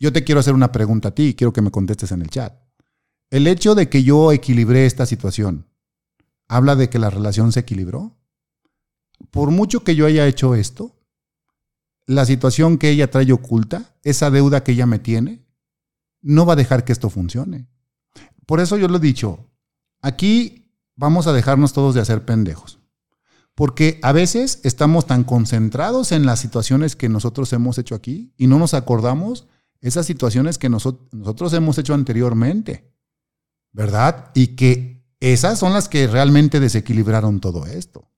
[0.00, 2.30] Yo te quiero hacer una pregunta a ti y quiero que me contestes en el
[2.30, 2.52] chat.
[3.30, 5.68] El hecho de que yo equilibré esta situación,
[6.48, 8.18] ¿habla de que la relación se equilibró?
[9.30, 10.96] Por mucho que yo haya hecho esto,
[12.06, 15.46] la situación que ella trae oculta, esa deuda que ella me tiene,
[16.22, 17.68] no va a dejar que esto funcione.
[18.46, 19.48] Por eso yo lo he dicho,
[20.00, 22.81] aquí vamos a dejarnos todos de hacer pendejos.
[23.54, 28.46] Porque a veces estamos tan concentrados en las situaciones que nosotros hemos hecho aquí y
[28.46, 29.46] no nos acordamos
[29.80, 32.92] esas situaciones que nosotros hemos hecho anteriormente,
[33.72, 34.30] ¿verdad?
[34.34, 38.08] Y que esas son las que realmente desequilibraron todo esto.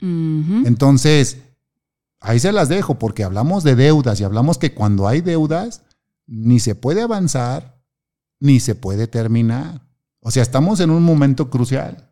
[0.00, 1.38] Entonces,
[2.20, 5.82] ahí se las dejo porque hablamos de deudas y hablamos que cuando hay deudas,
[6.26, 7.82] ni se puede avanzar,
[8.38, 9.82] ni se puede terminar.
[10.20, 12.10] O sea, estamos en un momento crucial.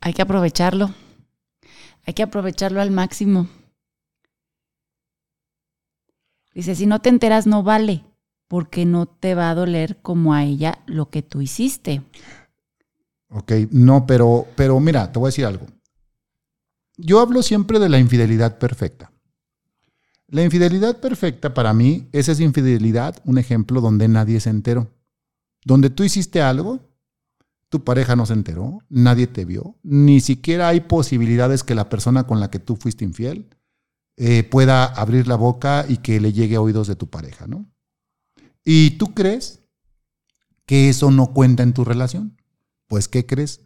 [0.00, 0.94] Hay que aprovecharlo.
[2.06, 3.48] Hay que aprovecharlo al máximo.
[6.54, 8.04] Dice, si no te enteras no vale,
[8.48, 12.02] porque no te va a doler como a ella lo que tú hiciste.
[13.28, 15.66] Ok, no, pero, pero mira, te voy a decir algo.
[16.96, 19.12] Yo hablo siempre de la infidelidad perfecta.
[20.26, 24.92] La infidelidad perfecta para mí es esa infidelidad, un ejemplo donde nadie se enteró.
[25.64, 26.80] Donde tú hiciste algo,
[27.70, 32.24] tu pareja no se enteró, nadie te vio, ni siquiera hay posibilidades que la persona
[32.24, 33.48] con la que tú fuiste infiel
[34.16, 37.70] eh, pueda abrir la boca y que le llegue a oídos de tu pareja, ¿no?
[38.64, 39.60] Y tú crees
[40.66, 42.36] que eso no cuenta en tu relación.
[42.86, 43.62] Pues, ¿qué crees?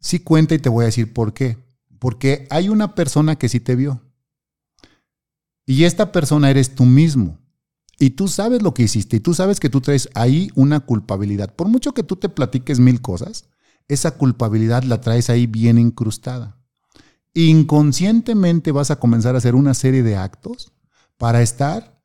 [0.00, 1.58] Sí cuenta y te voy a decir por qué.
[1.98, 4.00] Porque hay una persona que sí te vio.
[5.66, 7.38] Y esta persona eres tú mismo.
[7.98, 11.54] Y tú sabes lo que hiciste y tú sabes que tú traes ahí una culpabilidad.
[11.54, 13.48] Por mucho que tú te platiques mil cosas,
[13.88, 16.60] esa culpabilidad la traes ahí bien incrustada.
[17.34, 20.72] Inconscientemente vas a comenzar a hacer una serie de actos
[21.16, 22.00] para estar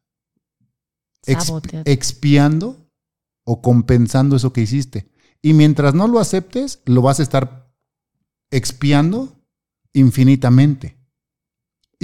[1.86, 2.90] expiando
[3.44, 5.12] o compensando eso que hiciste.
[5.42, 7.72] Y mientras no lo aceptes, lo vas a estar
[8.50, 9.44] expiando
[9.94, 10.98] infinitamente.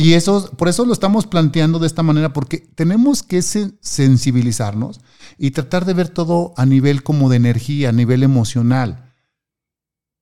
[0.01, 5.01] Y eso, por eso lo estamos planteando de esta manera, porque tenemos que sensibilizarnos
[5.37, 9.13] y tratar de ver todo a nivel como de energía, a nivel emocional.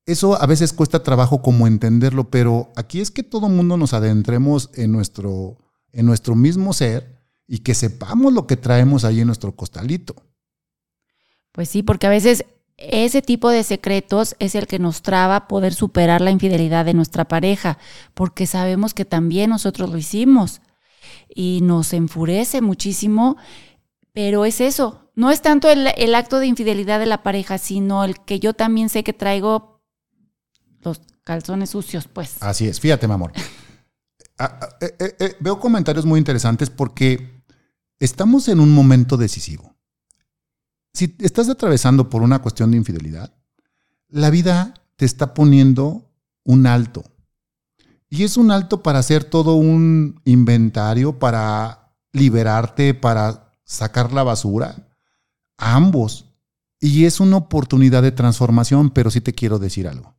[0.08, 4.72] Eso a veces cuesta trabajo como entenderlo, pero aquí es que todo mundo nos adentremos
[4.74, 5.60] en nuestro,
[5.92, 10.16] en nuestro mismo ser y que sepamos lo que traemos ahí en nuestro costalito.
[11.52, 12.46] Pues sí, porque a veces
[12.78, 17.26] ese tipo de secretos es el que nos traba poder superar la infidelidad de nuestra
[17.26, 17.80] pareja,
[18.14, 20.62] porque sabemos que también nosotros lo hicimos
[21.34, 23.38] y nos enfurece muchísimo,
[24.14, 28.20] pero es eso, no es tanto el, acto de infidelidad de la pareja, sino el
[28.24, 29.82] que yo también sé que traigo
[30.82, 32.36] los calzones sucios, pues.
[32.42, 33.34] Así es, fíjate, mi amor.
[34.82, 37.42] Eh, eh, eh, veo comentarios muy interesantes porque
[38.00, 39.77] estamos en un momento decisivo
[40.98, 43.32] si estás atravesando por una cuestión de infidelidad,
[44.10, 46.10] la vida te está poniendo
[46.44, 47.04] un alto.
[48.10, 54.90] Y es un alto para hacer todo un inventario, para liberarte, para sacar la basura.
[55.58, 56.26] Ambos.
[56.80, 60.16] Y es una oportunidad de transformación, pero sí te quiero decir algo.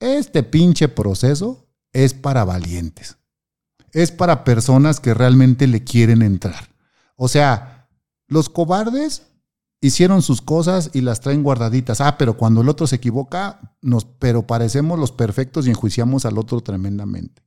[0.00, 3.18] Este pinche proceso es para valientes.
[3.92, 6.70] Es para personas que realmente le quieren entrar.
[7.14, 7.88] O sea,
[8.26, 9.22] los cobardes
[9.80, 12.00] hicieron sus cosas y las traen guardaditas.
[12.00, 16.38] Ah, pero cuando el otro se equivoca, nos, pero parecemos los perfectos y enjuiciamos al
[16.38, 17.42] otro tremendamente.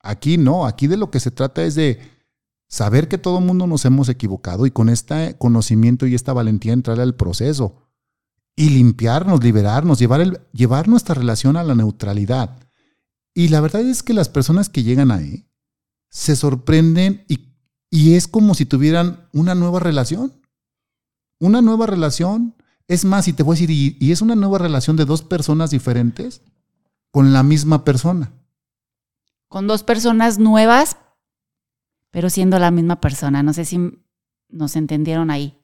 [0.00, 2.00] Aquí no, aquí de lo que se trata es de
[2.68, 7.00] saber que todo mundo nos hemos equivocado y con este conocimiento y esta valentía entrar
[7.00, 7.82] al proceso
[8.56, 12.58] y limpiarnos, liberarnos, llevar, el, llevar nuestra relación a la neutralidad.
[13.32, 15.46] Y la verdad es que las personas que llegan ahí
[16.10, 17.54] se sorprenden y,
[17.88, 20.32] y es como si tuvieran una nueva relación
[21.38, 22.54] una nueva relación.
[22.86, 23.70] Es más, y te voy a decir,
[24.00, 26.42] y, es una nueva relación de dos personas diferentes
[27.10, 28.32] con la misma persona.
[29.48, 30.96] Con dos personas nuevas,
[32.10, 33.42] pero siendo la misma persona.
[33.42, 33.78] No sé si
[34.48, 35.58] nos entendieron ahí.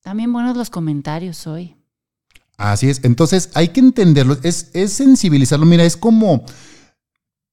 [0.00, 1.76] También buenos los comentarios hoy.
[2.56, 3.04] Así es.
[3.04, 4.36] Entonces hay que entenderlo.
[4.42, 5.66] Es, es sensibilizarlo.
[5.66, 6.44] Mira, es como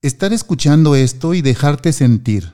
[0.02, 2.54] estar escuchando esto y dejarte sentir.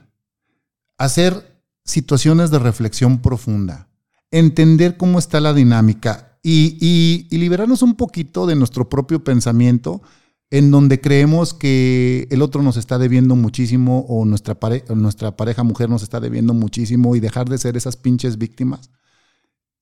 [0.98, 1.55] Hacer
[1.86, 3.88] situaciones de reflexión profunda,
[4.30, 10.02] entender cómo está la dinámica y, liberarnos un poquito de nuestro propio pensamiento
[10.50, 14.56] en donde creemos que el otro nos está debiendo muchísimo o nuestra,
[14.94, 18.90] nuestra pareja mujer nos está debiendo muchísimo y dejar de ser esas pinches víctimas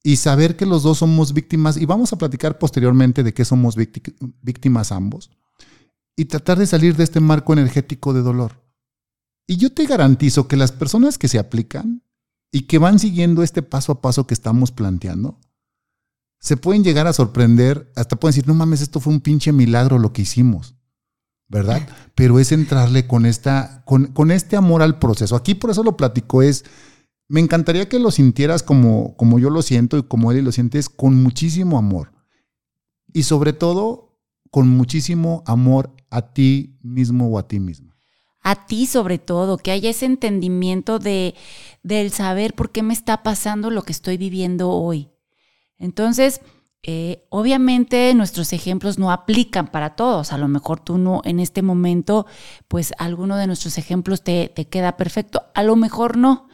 [0.03, 3.77] y saber que los dos somos víctimas y vamos a platicar posteriormente de qué somos
[3.77, 5.31] víctimas ambos
[6.17, 8.64] y tratar de salir de este marco energético de dolor.
[9.47, 12.03] Y yo te garantizo que las personas que se aplican
[12.51, 15.41] y que van siguiendo este paso a paso que estamos planteando,
[16.39, 19.99] se pueden llegar a sorprender, hasta pueden decir, no mames, esto fue un pinche milagro
[19.99, 20.77] lo que hicimos,
[21.49, 21.89] ¿verdad?
[22.15, 25.37] Pero es entrarle con, esta, con, con este amor al proceso.
[25.37, 26.65] Aquí por eso lo platico, es,
[27.29, 30.89] me encantaría que lo sintieras como, como yo lo siento y como él lo sientes,
[30.89, 32.13] con muchísimo amor.
[33.13, 37.94] Y sobre todo, con muchísimo amor a ti mismo o a ti misma?
[38.45, 41.35] A ti sobre todo, que haya ese entendimiento de,
[41.83, 45.11] del saber por qué me está pasando lo que estoy viviendo hoy.
[45.79, 46.41] Entonces,
[46.87, 50.33] eh, obviamente nuestros ejemplos no aplican para todos.
[50.33, 52.27] A lo mejor tú no en este momento,
[52.69, 55.43] pues alguno de nuestros ejemplos te, te queda perfecto.
[55.55, 56.49] A lo mejor no.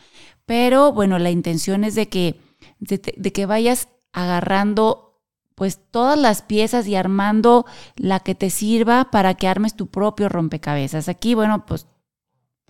[0.46, 2.40] Pero bueno, la intención es de que,
[2.80, 2.98] de,
[3.32, 5.09] que vayas agarrando
[5.54, 10.28] pues todas las piezas y armando la que te sirva para que armes tu propio
[10.28, 11.08] rompecabezas.
[11.08, 11.86] Aquí, bueno, pues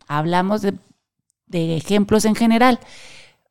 [0.06, 0.74] hablamos de,
[1.46, 2.80] de ejemplos en general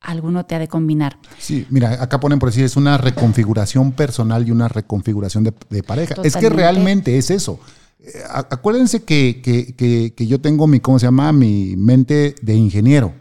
[0.01, 1.17] alguno te ha de combinar.
[1.37, 6.15] Sí, mira, acá ponen por decir, es una reconfiguración personal y una reconfiguración de, pareja.
[6.23, 7.59] Es que realmente es eso.
[7.99, 11.31] Eh, acuérdense que, que, que, yo tengo mi, ¿cómo se llama?
[11.33, 13.13] Mi mente de ingeniero.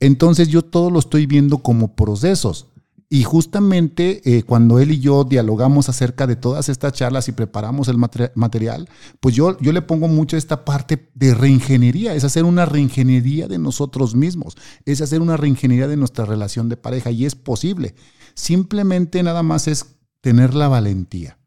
[0.00, 2.66] Entonces yo todo lo estoy viendo como procesos.
[3.08, 7.88] Y justamente eh, cuando él y yo dialogamos acerca de todas estas charlas y preparamos
[7.88, 8.88] el material,
[9.20, 13.58] pues yo, yo le pongo mucho esta parte de reingeniería, es hacer una reingeniería de
[13.58, 17.94] nosotros mismos, es hacer una reingeniería de nuestra relación de pareja y es posible.
[18.34, 21.38] Simplemente nada más es tener la valentía.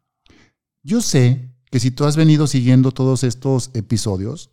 [0.83, 4.51] Yo sé que si tú has venido siguiendo todos estos episodios,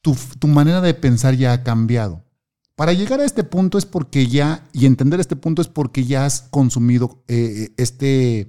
[0.00, 2.23] tu, tu manera de pensar ya ha cambiado.
[2.76, 6.24] Para llegar a este punto es porque ya, y entender este punto es porque ya
[6.24, 8.48] has consumido eh, este,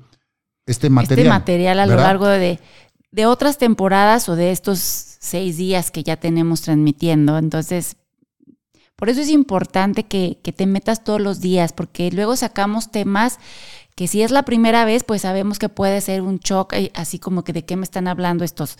[0.65, 1.27] este material.
[1.27, 2.59] Este material a lo largo de,
[3.11, 7.37] de otras temporadas o de estos seis días que ya tenemos transmitiendo.
[7.37, 7.97] Entonces,
[8.95, 13.37] por eso es importante que, que, te metas todos los días, porque luego sacamos temas
[13.95, 17.19] que si es la primera vez, pues sabemos que puede ser un shock, eh, así
[17.19, 18.77] como que de qué me están hablando estos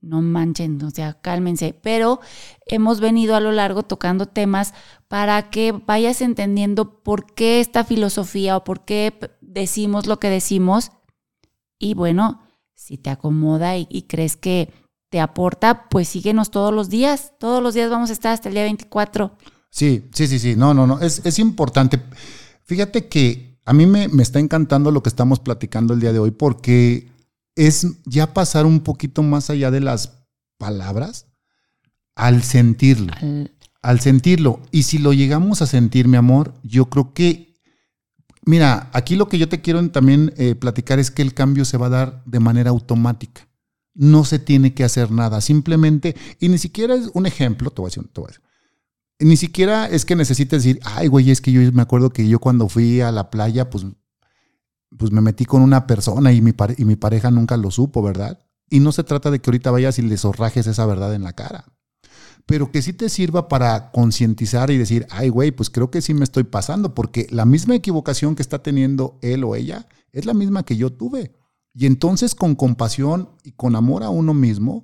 [0.00, 1.74] no manchen, o sea, cálmense.
[1.82, 2.20] Pero
[2.66, 4.74] hemos venido a lo largo tocando temas
[5.08, 10.92] para que vayas entendiendo por qué esta filosofía o por qué decimos lo que decimos.
[11.78, 12.42] Y bueno,
[12.74, 14.72] si te acomoda y, crees que
[15.10, 17.32] te aporta, pues síguenos todos los días.
[17.38, 19.36] Todos los días vamos a estar hasta el día 24.
[19.70, 20.56] Sí, sí, sí, sí.
[20.56, 21.00] No, no, no.
[21.00, 22.00] Es, es importante.
[22.64, 26.18] Fíjate que a mí me, me está encantando lo que estamos platicando el día de
[26.18, 27.10] hoy porque
[27.56, 30.24] es ya pasar un poquito más allá de las
[30.58, 31.26] palabras
[32.14, 33.12] al sentirlo.
[33.82, 34.00] Al...
[34.00, 34.60] sentirlo.
[34.70, 37.54] Y si lo llegamos a sentir, mi amor, yo creo que,
[38.44, 41.78] mira, aquí lo que yo te quiero también eh, platicar es que el cambio se
[41.78, 43.48] va a dar de manera automática.
[43.94, 47.88] No se tiene que hacer nada, simplemente, y ni siquiera es un ejemplo, te voy
[47.88, 48.44] a decir, te voy a decir.
[49.18, 52.38] Ni siquiera es que necesites decir, ay, güey, es que yo me acuerdo que yo
[52.38, 53.84] cuando fui a la playa, pues
[54.96, 58.40] pues me metí con una persona y mi, y mi pareja nunca lo supo, ¿verdad?
[58.68, 61.32] Y no se trata de que ahorita vayas y le zorrajes esa verdad en la
[61.32, 61.64] cara,
[62.46, 66.14] pero que sí te sirva para concientizar y decir, ay, güey, pues creo que sí
[66.14, 70.34] me estoy pasando, porque la misma equivocación que está teniendo él o ella es la
[70.34, 71.32] misma que yo tuve.
[71.72, 74.82] Y entonces con compasión y con amor a uno mismo,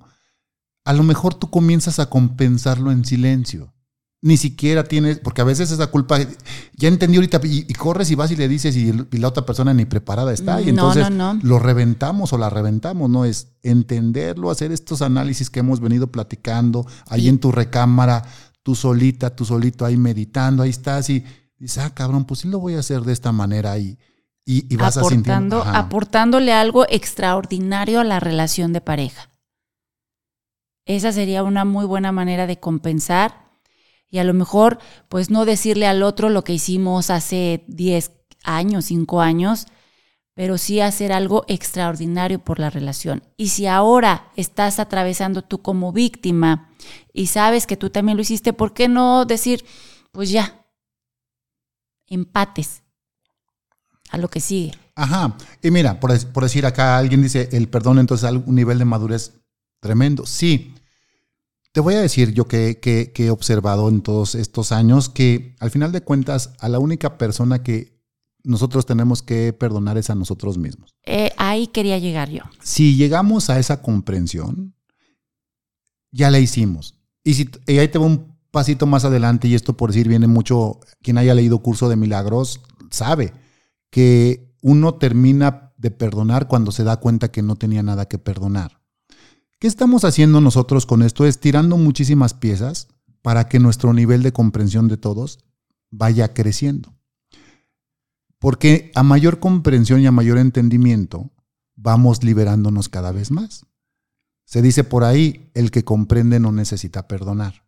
[0.85, 3.73] a lo mejor tú comienzas a compensarlo en silencio
[4.21, 6.19] ni siquiera tienes, porque a veces esa culpa,
[6.75, 9.85] ya entendí ahorita, y, corres y vas y le dices y, la otra persona ni
[9.85, 11.07] preparada está, y entonces
[11.43, 13.25] lo reventamos o la reventamos, ¿no?
[13.25, 18.23] Es entenderlo, hacer estos análisis que hemos venido platicando ahí en tu recámara,
[18.63, 21.23] tú solita, tú solito ahí meditando, ahí estás y
[21.59, 23.97] dices, ah, cabrón, pues sí lo voy a hacer de esta manera ahí.
[24.49, 29.29] Y, vas Aportando, aportándole algo extraordinario a la relación de pareja.
[30.85, 33.46] Esa sería una muy buena manera de compensar
[34.09, 38.11] y a lo mejor, pues no decirle al otro lo que hicimos hace 10
[38.43, 39.67] años, 5 años,
[40.33, 43.23] pero sí hacer algo extraordinario por la relación.
[43.37, 46.69] Y si ahora estás atravesando tú como víctima
[47.11, 49.65] y sabes que tú también lo hiciste, ¿por qué no decir,
[50.11, 50.63] pues ya,
[52.05, 52.83] empates
[54.11, 54.73] a lo que sigue?
[54.95, 55.35] Ajá.
[55.61, 58.85] Y mira, por, por decir acá, alguien dice, el perdón entonces es un nivel de
[58.85, 59.33] madurez
[59.79, 60.25] tremendo.
[60.25, 60.75] Sí,
[61.77, 62.79] te voy a decir yo que,
[63.15, 67.61] he observado en todos estos años que al final de cuentas a la única persona
[67.61, 68.01] que
[68.43, 70.95] nosotros tenemos que perdonar es a nosotros mismos.
[71.03, 72.41] Eh, ahí quería llegar yo.
[72.63, 74.73] Si llegamos a esa comprensión,
[76.11, 76.95] ya la hicimos.
[77.23, 80.25] Y, si, y ahí te voy un pasito más adelante, y esto por decir viene
[80.25, 82.59] mucho, quien haya leído curso de milagros
[82.89, 83.33] sabe
[83.91, 88.76] que uno termina de perdonar cuando se da cuenta que no tenía nada que perdonar.
[89.59, 91.25] ¿Qué estamos haciendo nosotros con esto?
[91.25, 92.89] Es tirando muchísimas piezas
[93.23, 95.39] para que nuestro nivel de comprensión de todos
[95.89, 96.93] vaya creciendo.
[98.37, 101.31] Porque a mayor comprensión y a mayor entendimiento,
[101.75, 103.65] vamos liberándonos cada vez más.
[104.45, 107.65] Se dice por ahí, el que comprende no necesita perdonar.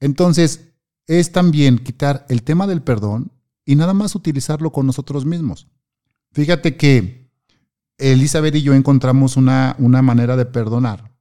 [0.00, 0.72] Entonces,
[1.06, 3.30] es también quitar el tema del perdón
[3.64, 5.68] y nada más utilizarlo con nosotros mismos.
[6.32, 7.30] Fíjate que
[7.96, 11.11] Elizabeth y yo encontramos una, una manera de perdonar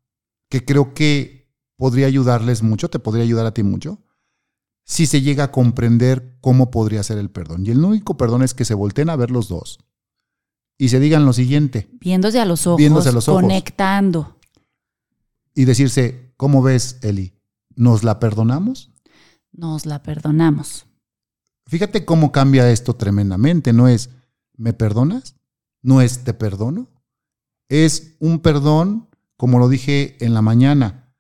[0.52, 4.04] que creo que podría ayudarles mucho, te podría ayudar a ti mucho,
[4.86, 7.66] si se llega a comprender cómo podría ser el perdón.
[7.66, 9.80] Y el único perdón es que se volteen a ver los dos
[10.78, 11.90] y se digan lo siguiente.
[11.94, 13.42] Viéndose a los ojos, Viéndose a los ojos.
[13.42, 14.38] conectando.
[15.56, 17.34] Y decirse, ¿cómo ves, Eli?
[17.76, 18.92] ¿Nos la perdonamos?
[19.52, 20.86] Nos la perdonamos.
[21.68, 23.74] Fíjate cómo cambia esto tremendamente.
[23.74, 24.10] No es,
[24.58, 25.36] ¿me perdonas?
[25.82, 26.90] No es, ¿te perdono?
[27.70, 29.08] Es un perdón,
[29.42, 31.12] como lo dije en la mañana,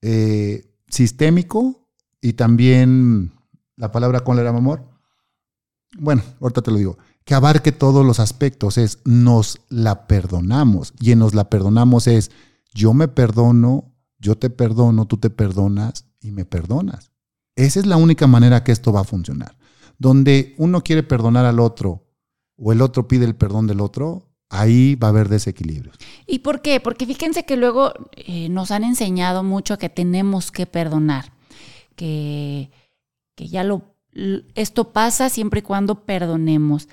[0.00, 1.88] eh, sistémico
[2.20, 3.32] y también
[3.74, 4.84] la palabra con era amor.
[5.98, 6.98] Bueno, ahorita te lo digo.
[7.24, 8.78] Que abarque todos los aspectos.
[8.78, 10.94] Es, nos la perdonamos.
[11.00, 12.30] Y en nos la perdonamos es,
[12.72, 17.10] yo me perdono, yo te perdono, tú te perdonas y me perdonas.
[17.56, 19.58] Esa es la única manera que esto va a funcionar.
[19.98, 22.06] Donde uno quiere perdonar al otro
[22.56, 25.92] o el otro pide el perdón del otro, ahí va a haber desequilibrio.
[26.26, 26.80] ¿Y por qué?
[26.80, 31.32] Porque fíjense que luego eh, nos han enseñado mucho que tenemos que perdonar,
[31.96, 32.70] que,
[33.34, 33.94] que ya lo,
[34.54, 36.88] esto pasa siempre y cuando perdonemos.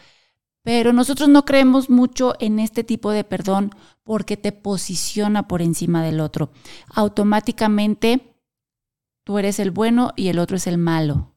[0.63, 3.71] Pero nosotros no creemos mucho en este tipo de perdón
[4.03, 6.51] porque te posiciona por encima del otro.
[6.93, 8.35] Automáticamente
[9.23, 11.33] tú eres el bueno y el otro es el malo.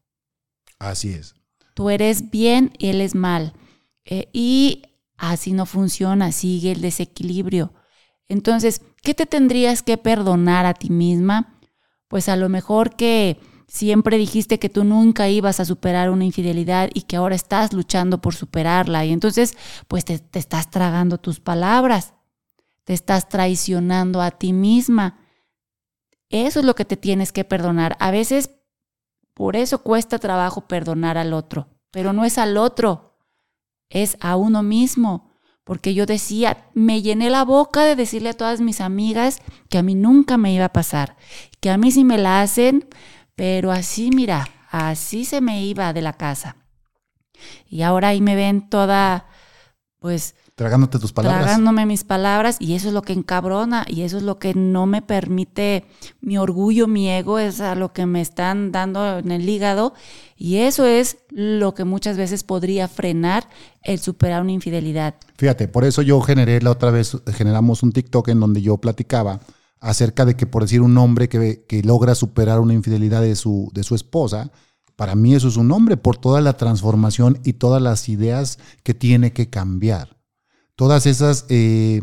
[0.79, 1.35] Así es.
[1.75, 3.55] Tú eres bien y él es mal.
[4.05, 4.83] Eh, y
[5.17, 7.73] así no funciona, sigue el desequilibrio.
[8.29, 11.59] Entonces, ¿qué te tendrías que perdonar a ti misma?
[12.09, 13.39] Pues a lo mejor que
[13.69, 18.21] siempre dijiste que tú nunca ibas a superar una infidelidad y que ahora estás luchando
[18.21, 19.05] por superarla.
[19.05, 19.57] Y entonces,
[19.89, 22.15] pues te, estás tragando tus palabras,
[22.85, 25.19] te estás traicionando a ti misma.
[26.31, 27.97] Eso es lo que te tienes que perdonar.
[28.01, 28.51] A veces,
[29.35, 33.14] por eso cuesta trabajo perdonar al otro, pero no es al otro,
[33.91, 35.33] es a uno mismo.
[35.65, 39.83] Porque yo decía, me llené la boca de decirle a todas mis amigas que a
[39.83, 41.17] mí nunca me iba a pasar,
[41.61, 42.87] que a mí si me la hacen,
[43.35, 46.57] pero así, mira, así se me iba de la casa.
[47.67, 49.27] Y ahora ahí me ven toda,
[49.99, 50.37] pues...
[50.57, 51.43] Tragándote tus palabras.
[51.43, 54.87] Tragándome mis palabras y eso es lo que encabrona y eso es lo que no
[54.87, 55.85] me permite,
[56.21, 59.95] mi orgullo, mi ego es a lo que me están dando en el hígado
[60.37, 63.49] y eso es lo que muchas veces podría frenar
[63.83, 65.17] el superar una infidelidad.
[65.37, 69.41] Fíjate, por eso yo generé la otra vez, generamos un TikTok en donde yo platicaba
[69.81, 73.73] acerca de que, por decir, un hombre que, que logra superar una infidelidad de su,
[73.75, 74.53] de su esposa,
[74.95, 78.95] para mí eso es un hombre por toda la transformación y todas las ideas que
[78.95, 80.14] tiene que cambiar.
[80.77, 82.03] Todas esas eh,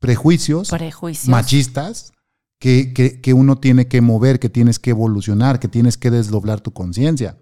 [0.00, 1.28] prejuicios, Prejuicios.
[1.28, 2.12] machistas
[2.60, 6.60] que, que, que uno tiene que mover, que tienes que evolucionar, que tienes que desdoblar
[6.60, 7.38] tu conciencia.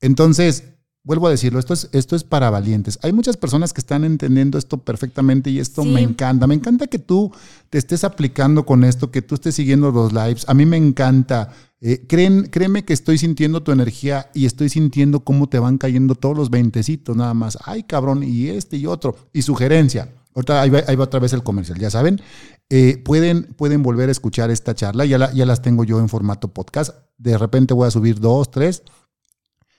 [0.00, 0.64] Entonces,
[1.04, 2.98] vuelvo a decirlo, esto es, esto es para valientes.
[3.02, 5.88] Hay muchas personas que están entendiendo esto perfectamente y esto Sí.
[5.88, 6.46] me encanta.
[6.46, 7.32] Me encanta que tú
[7.70, 10.44] te estés aplicando con esto, que tú estés siguiendo los lives.
[10.48, 11.52] A mí me encanta.
[11.80, 16.14] Eh, creen, créeme que estoy sintiendo tu energía y estoy sintiendo cómo te van cayendo
[16.14, 17.58] todos los veintecitos nada más.
[17.64, 19.16] Ay, cabrón, y este y otro.
[19.32, 20.12] Y sugerencia.
[20.34, 22.20] Ahorita ahí va, ahí va otra vez el comercial, ya saben.
[22.68, 25.04] Eh, pueden, pueden volver a escuchar esta charla.
[25.04, 26.94] Ya, ya las tengo yo en formato podcast.
[27.18, 28.82] De repente voy a subir dos, tres.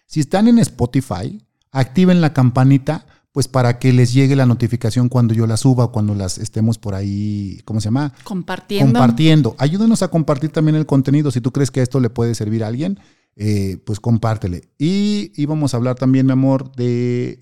[0.06, 5.34] Si están en Spotify, activen la campanita, pues para que les llegue la notificación cuando
[5.34, 8.14] yo la suba, cuando las estemos por ahí, ¿cómo se llama?
[8.24, 8.94] Compartiendo.
[8.94, 9.56] Compartiendo.
[9.58, 11.30] Ayúdenos a compartir también el contenido.
[11.32, 13.00] Si tú crees que esto le puede servir a alguien,
[13.36, 14.70] eh, pues compártele.
[14.80, 17.40] Y íbamos a hablar también, mi amor, de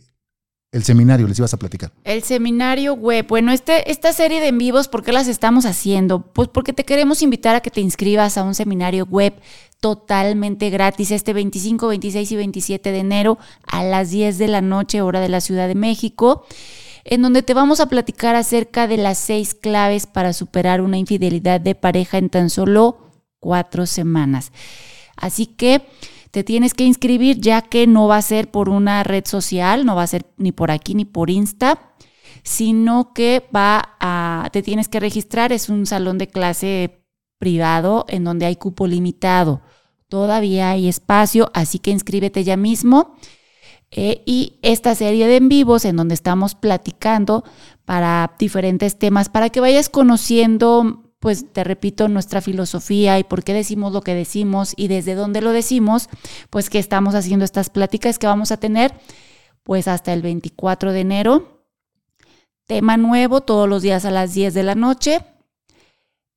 [0.75, 1.93] el seminario, les ibas a platicar.
[2.03, 3.25] El seminario web.
[3.29, 6.33] Bueno, este, esta serie de en vivos, ¿por qué las estamos haciendo?
[6.33, 9.33] Pues porque te queremos invitar a que te inscribas a un seminario web
[9.85, 15.03] totalmente gratis este 25, 26 y 27 de enero a las 10 de la noche,
[15.03, 16.43] hora de la Ciudad de México,
[17.03, 21.61] en donde te vamos a platicar acerca de las seis claves para superar una infidelidad
[21.61, 24.51] de pareja en tan solo cuatro semanas.
[25.17, 25.85] Así que
[26.31, 29.95] te tienes que inscribir ya que no va a ser por una red social, no
[29.95, 31.93] va a ser ni por aquí ni por Insta,
[32.41, 37.05] sino que va a, te tienes que registrar, es un salón de clase
[37.37, 39.61] privado en donde hay cupo limitado.
[40.15, 43.17] Todavía hay espacio, así que inscríbete ya mismo.
[43.91, 47.43] Eh, y esta serie de en vivos en donde estamos platicando
[47.83, 53.53] para diferentes temas, para que vayas conociendo, pues te repito, nuestra filosofía y por qué
[53.53, 56.07] decimos lo que decimos y desde dónde lo decimos,
[56.49, 58.93] pues que estamos haciendo estas pláticas que vamos a tener
[59.63, 61.65] pues hasta el 24 de enero.
[62.63, 65.25] Tema nuevo todos los días a las 10 de la noche.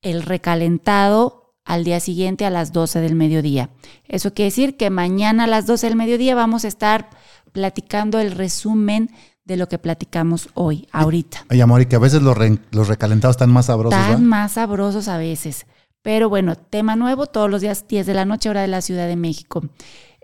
[0.02, 3.70] El recalentado al día siguiente a las 12 del mediodía.
[4.08, 7.10] Eso quiere decir que mañana a las 12 del mediodía vamos a estar
[7.52, 9.10] platicando el resumen
[9.44, 11.44] de lo que platicamos hoy, ahorita.
[11.50, 14.52] Oye, amor, y que a veces los, re- los recalentados están más sabrosos, Están más
[14.52, 15.66] sabrosos a veces.
[16.02, 19.06] Pero bueno, tema nuevo todos los días 10 de la noche, hora de la Ciudad
[19.08, 19.62] de México.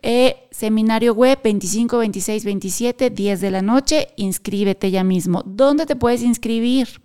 [0.02, 4.08] Eh, seminario web 25, 26, 27, 10 de la noche.
[4.16, 5.42] Inscríbete ya mismo.
[5.46, 7.00] ¿Dónde te puedes inscribir?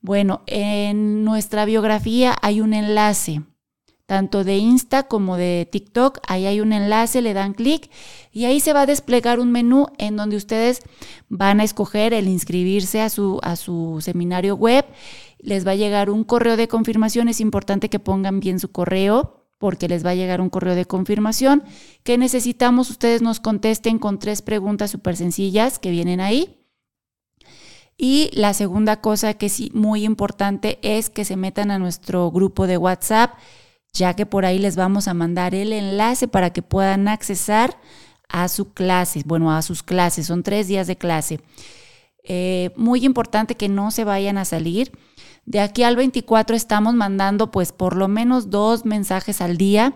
[0.00, 3.42] Bueno, en nuestra biografía hay un enlace,
[4.08, 6.20] tanto de Insta como de TikTok.
[6.26, 7.90] Ahí hay un enlace, le dan clic
[8.32, 10.80] y ahí se va a desplegar un menú en donde ustedes
[11.28, 14.86] van a escoger el inscribirse a su, a su seminario web.
[15.40, 17.28] Les va a llegar un correo de confirmación.
[17.28, 20.86] Es importante que pongan bien su correo porque les va a llegar un correo de
[20.86, 21.62] confirmación.
[22.02, 22.88] que necesitamos?
[22.88, 26.64] Ustedes nos contesten con tres preguntas súper sencillas que vienen ahí.
[27.98, 32.66] Y la segunda cosa que sí muy importante es que se metan a nuestro grupo
[32.66, 33.34] de WhatsApp,
[33.92, 37.78] ya que por ahí les vamos a mandar el enlace para que puedan accesar
[38.28, 40.26] a su clase, bueno, a sus clases.
[40.26, 41.40] Son tres días de clase.
[42.22, 44.92] Eh, muy importante que no se vayan a salir.
[45.46, 49.94] De aquí al 24 estamos mandando pues por lo menos dos mensajes al día.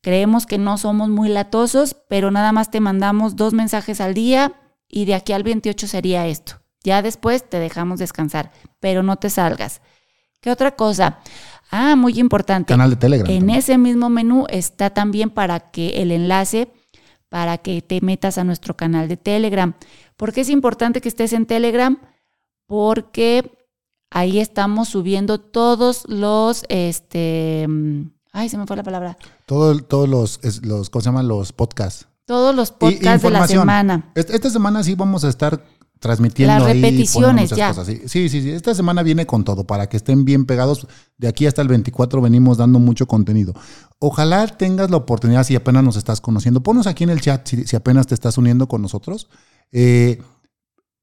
[0.00, 4.52] Creemos que no somos muy latosos, pero nada más te mandamos dos mensajes al día
[4.88, 6.60] y de aquí al 28 sería esto.
[6.84, 9.82] Ya después te dejamos descansar, pero no te salgas.
[10.40, 11.18] ¿Qué otra cosa?
[11.70, 12.72] Ah, muy importante.
[12.72, 13.30] Canal de Telegram.
[13.30, 13.58] En también.
[13.58, 16.70] ese mismo menú está también para que el enlace
[17.28, 19.74] para que te metas a nuestro canal de Telegram.
[20.16, 21.98] ¿Por qué es importante que estés en Telegram?
[22.66, 23.52] Porque
[24.10, 27.66] ahí estamos subiendo todos los, este,
[28.32, 31.28] ay, se me fue la palabra, Todo- todos los, los, ¿cómo se llaman?
[31.28, 32.08] Los podcasts.
[32.26, 34.10] todos los podcasts de la semana.
[34.14, 35.62] Est- Esta semana sí vamos a estar
[35.98, 37.68] transmitiendo Las ahí, repeticiones, muchas ya.
[37.68, 37.86] cosas.
[37.86, 38.50] Sí, sí, sí, sí.
[38.50, 40.86] Esta semana viene con todo para que estén bien pegados.
[41.16, 43.54] De aquí hasta el 24 venimos dando mucho contenido.
[43.98, 47.64] Ojalá tengas la oportunidad, si apenas nos estás conociendo, ponos aquí en el chat si,
[47.64, 49.28] si apenas te estás uniendo con nosotros.
[49.72, 50.22] eh,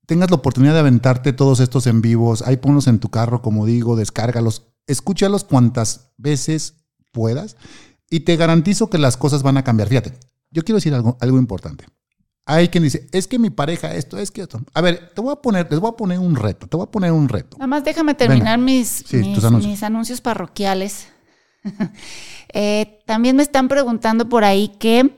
[0.06, 2.42] tengas la oportunidad de aventarte todos estos en vivos.
[2.44, 6.76] Ahí ponlos en tu carro, como digo, descárgalos, escúchalos cuantas veces
[7.12, 7.58] puedas
[8.10, 9.90] y te garantizo que las cosas van a cambiar.
[9.90, 10.14] Fíjate,
[10.52, 11.86] yo quiero decir algo, algo importante.
[12.48, 14.62] Hay quien dice, es que mi pareja esto, es que esto.
[14.74, 16.92] A ver, te voy a poner, les voy a poner un reto, te voy a
[16.92, 17.58] poner un reto.
[17.58, 19.72] Nada más déjame terminar mis, Sí, mis, tus anuncios.
[19.72, 21.08] mis anuncios parroquiales.
[22.58, 25.18] Eh, también me están preguntando por ahí que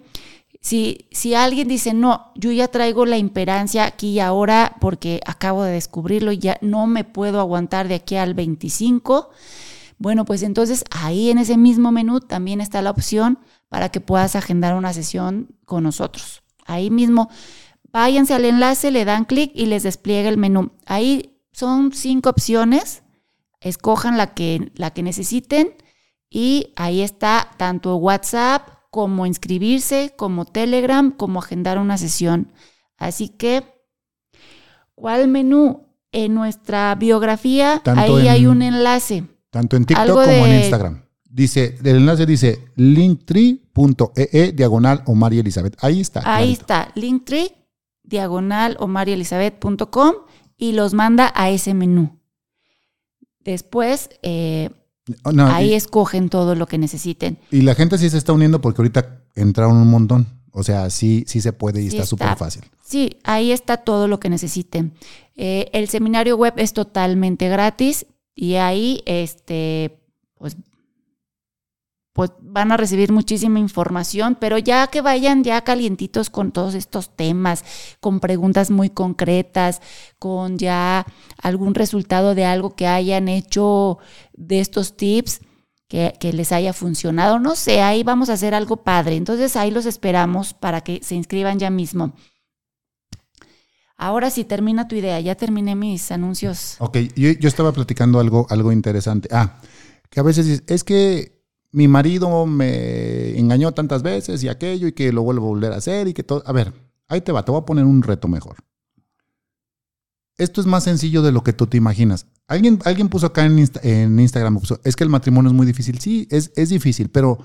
[0.60, 5.62] si, si alguien dice, no, yo ya traigo la imperancia aquí y ahora porque acabo
[5.64, 9.30] de descubrirlo y ya no me puedo aguantar de aquí al 25,
[10.00, 13.38] bueno, pues entonces ahí en ese mismo menú también está la opción
[13.70, 16.42] para que puedas agendar una sesión con nosotros.
[16.68, 17.30] Ahí mismo,
[17.92, 20.72] váyanse al enlace, le dan clic y les despliega el menú.
[20.86, 23.02] Ahí son cinco opciones,
[23.62, 25.74] escojan la que, la que necesiten
[26.30, 32.52] y ahí está tanto WhatsApp como inscribirse, como Telegram, como agendar una sesión.
[32.98, 33.64] Así que,
[34.96, 35.84] ¿cuál menú?
[36.12, 39.26] En nuestra biografía, Tanto ahí en- hay un enlace.
[39.52, 41.04] Tanto en TikTok Algo como en Instagram.
[41.38, 45.78] Dice, el enlace dice linktree.ee diagonal Omar y Elizabeth.
[45.82, 46.22] Ahí está.
[46.26, 46.62] Ahí clarito.
[46.62, 47.52] está, linktree,
[48.02, 50.14] diagonal omarielizabeth.com
[50.58, 52.18] y los manda a ese menú.
[53.42, 54.72] Después, eh,
[55.32, 57.38] no, ahí y, escogen todo lo que necesiten.
[57.52, 60.26] y la gente sí se está uniendo porque ahorita entraron un montón.
[60.50, 62.08] O sea, sí, sí se puede y Sí está.
[62.08, 62.64] súper fácil.
[62.84, 64.94] Sí, ahí está todo lo que necesiten.
[65.36, 70.00] Eh, el seminario web es totalmente gratis y ahí, este,
[70.40, 70.58] pues,
[72.18, 77.16] pues van a recibir muchísima información, pero ya que vayan ya calientitos con todos estos
[77.16, 77.64] temas,
[78.00, 79.84] con preguntas muy concretas,
[80.18, 81.06] con ya
[81.40, 84.00] algún resultado de algo que hayan hecho
[84.34, 85.42] de estos tips,
[85.88, 89.16] que, les haya funcionado, no sé, ahí vamos a hacer algo padre.
[89.16, 92.16] Entonces ahí los esperamos para que se inscriban ya mismo.
[93.96, 95.20] Ahora sí, termina tu idea.
[95.20, 96.78] Ya terminé mis anuncios.
[96.80, 99.30] Ok, yo, yo estaba platicando algo, algo interesante.
[99.32, 99.62] Ah,
[100.10, 101.37] que a veces es que
[101.72, 105.78] mi marido me engañó tantas veces y aquello y que lo vuelvo a volver a
[105.78, 106.44] hacer y que todo.
[106.46, 106.74] A ver,
[107.08, 108.58] ahí te va, te voy a poner un reto mejor.
[110.38, 112.28] Esto es más sencillo de lo que tú te imaginas.
[112.48, 116.00] Alguien, alguien puso acá en, en Instagram, es que el matrimonio es muy difícil.
[116.00, 117.40] Sí, es, es difícil, pero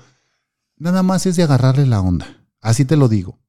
[0.77, 2.45] nada más es de agarrarle la onda.
[2.61, 3.39] Así te lo digo.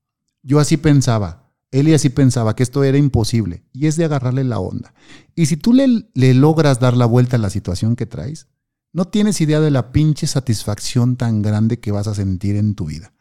[0.43, 1.53] Yo así pensaba.
[1.71, 4.95] Eli así pensaba que esto era imposible y es de agarrarle la onda.
[5.35, 8.47] Y si tú le, le logras dar la vuelta a la situación que traes,
[8.95, 12.87] no tienes idea de la pinche satisfacción tan grande que vas a sentir en tu
[12.87, 13.13] vida.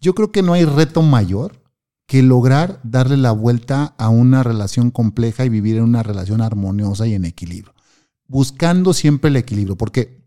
[0.00, 1.62] Yo creo que no hay reto mayor
[2.06, 7.06] que lograr darle la vuelta a una relación compleja y vivir en una relación armoniosa
[7.06, 7.74] y en equilibrio.
[8.26, 10.22] Buscando siempre el equilibrio, porque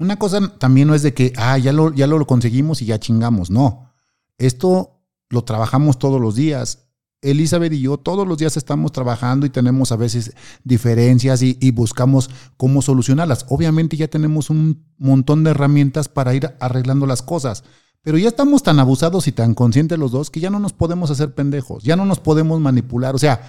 [0.00, 2.98] una cosa también no es de que, ah, ya lo, ya lo conseguimos y ya
[2.98, 3.48] chingamos.
[3.48, 3.92] No,
[4.38, 6.88] esto lo trabajamos todos los días
[7.22, 12.28] Elizabeth y yo todos los días estamos trabajando y tenemos a veces diferencias y, buscamos
[12.56, 13.46] cómo solucionarlas.
[13.48, 17.64] Obviamente ya tenemos un montón de herramientas para ir arreglando las cosas,
[18.02, 21.10] pero ya estamos tan abusados y tan conscientes los dos que ya no nos podemos
[21.10, 23.14] hacer pendejos, ya no nos podemos manipular.
[23.14, 23.48] O sea,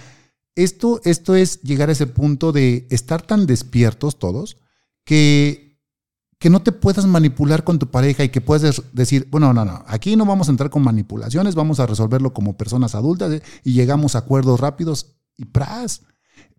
[0.54, 4.56] esto, esto es llegar a ese punto de estar tan despiertos todos
[5.04, 5.63] que
[6.38, 9.84] que no te puedas manipular con tu pareja y que puedas decir, bueno, no, no,
[9.86, 13.42] aquí no vamos a entrar con manipulaciones, vamos a resolverlo como personas adultas ¿eh?
[13.62, 16.02] y llegamos a acuerdos rápidos y pras,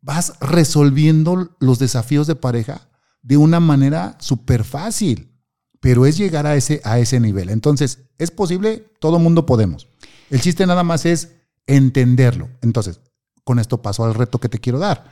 [0.02, 2.90] vas resolviendo los desafíos de pareja
[3.22, 5.32] de una manera súper fácil,
[5.80, 7.50] pero es llegar a ese, a ese nivel.
[7.50, 8.92] Entonces, ¿es posible?
[9.00, 9.88] Todo mundo podemos.
[10.30, 11.36] El chiste nada más es
[11.68, 12.50] entenderlo.
[12.62, 13.00] Entonces,
[13.44, 15.12] con esto paso al reto que te quiero dar.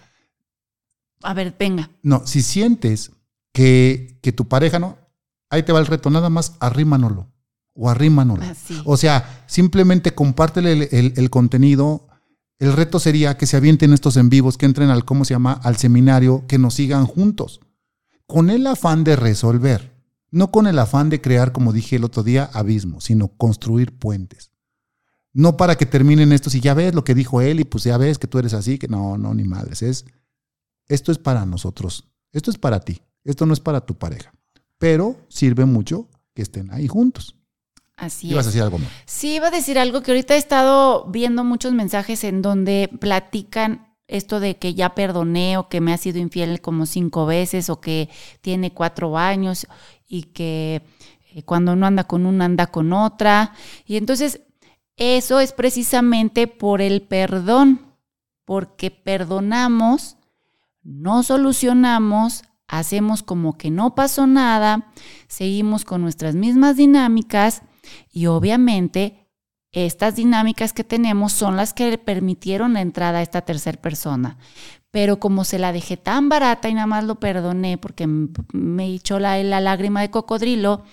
[1.22, 1.90] A ver, venga.
[2.02, 3.12] No, si sientes
[3.54, 4.98] que, que tu pareja, ¿no?
[5.50, 7.34] Ahí te va el reto, nada más arrímanolo
[7.76, 8.44] o arrímanolo.
[8.44, 8.54] Ah,
[8.86, 12.08] o sea, simplemente compártele el, contenido.
[12.60, 15.54] El reto sería que se avienten estos en vivos, que entren al, ¿cómo se llama?
[15.54, 17.62] Al seminario, que nos sigan juntos.
[18.26, 19.94] Con el afán de resolver,
[20.32, 24.52] no con el afán de crear, como dije el otro día, abismos, sino construir puentes.
[25.34, 27.98] No para que terminen estos y ya ves lo que dijo él y pues ya
[27.98, 29.82] ves que tú eres así, que no, no, ni madres.
[29.82, 30.06] Es,
[30.88, 33.02] esto es para nosotros, esto es para ti.
[33.24, 34.34] Esto no es para tu pareja,
[34.78, 37.36] pero sirve mucho que estén ahí juntos.
[37.96, 38.90] Así ¿Ibas a decir algo más?
[39.06, 43.94] Sí, iba a decir algo que ahorita he estado viendo muchos mensajes en donde platican
[44.08, 47.80] esto de que ya perdoné o que me ha sido infiel como cinco veces o
[47.80, 48.10] que
[48.42, 49.68] tiene cuatro años
[50.08, 50.82] y que
[51.34, 53.54] eh, cuando no anda con una anda con otra.
[53.86, 54.42] Y entonces
[54.98, 57.94] eso es precisamente por el perdón,
[58.46, 60.18] porque perdonamos,
[60.84, 64.92] no solucionamos, hacemos como que no pasó nada,
[65.28, 67.64] seguimos con nuestras mismas dinámicas
[68.12, 69.24] y obviamente
[69.74, 74.38] estas dinámicas que tenemos son las que le permitieron la entrada a esta tercera persona.
[74.92, 79.20] Pero como se la dejé tan barata y nada más lo perdoné porque me echó
[79.20, 80.84] la, lágrima de cocodrilo,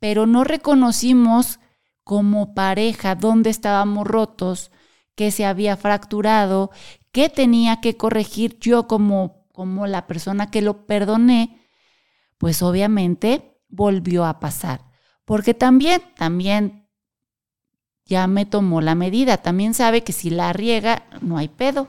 [0.00, 1.60] pero no reconocimos
[2.02, 4.72] como pareja dónde estábamos rotos,
[5.14, 6.72] qué se había fracturado,
[7.12, 11.64] qué tenía que corregir yo como como la persona que lo perdoné,
[12.38, 14.84] pues obviamente volvió a pasar.
[15.24, 16.90] Porque también, también
[18.04, 19.36] ya me tomó la medida.
[19.36, 21.86] También sabe que si la riega, no hay pedo.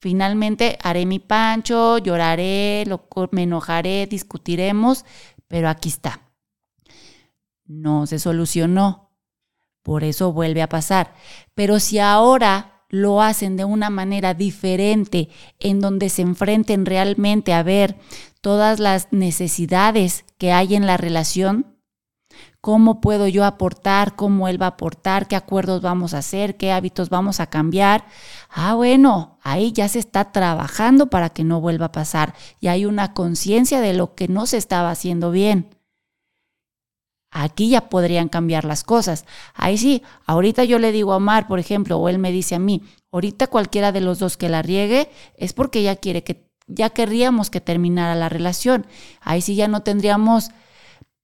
[0.00, 2.84] Finalmente haré mi pancho, lloraré,
[3.30, 5.04] me enojaré, discutiremos,
[5.46, 6.32] pero aquí está.
[7.64, 9.16] No se solucionó.
[9.84, 11.14] Por eso vuelve a pasar.
[11.54, 15.28] Pero si ahora lo hacen de una manera diferente,
[15.58, 17.98] en donde se enfrenten realmente a ver
[18.40, 21.74] todas las necesidades que hay en la relación,
[22.60, 26.70] cómo puedo yo aportar, cómo él va a aportar, qué acuerdos vamos a hacer, qué
[26.70, 28.06] hábitos vamos a cambiar.
[28.48, 32.34] Ah, bueno, ahí ya se está trabajando para que no vuelva a pasar.
[32.60, 35.73] Y hay una conciencia de lo que no se estaba haciendo bien.
[37.36, 39.26] Aquí ya podrían cambiar las cosas.
[39.54, 42.60] Ahí sí, ahorita yo le digo a Omar, por ejemplo, o él me dice a
[42.60, 46.90] mí, ahorita cualquiera de los dos que la riegue es porque ya quiere que, ya
[46.90, 48.86] querríamos que terminara la relación.
[49.20, 50.52] Ahí sí ya no tendríamos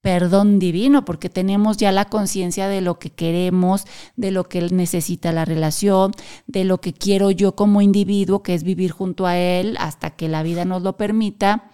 [0.01, 3.85] perdón divino, porque tenemos ya la conciencia de lo que queremos,
[4.17, 6.11] de lo que él necesita la relación,
[6.49, 10.29] de lo que quiero yo como individuo, que es vivir junto a él hasta que
[10.29, 11.71] la vida nos lo permita,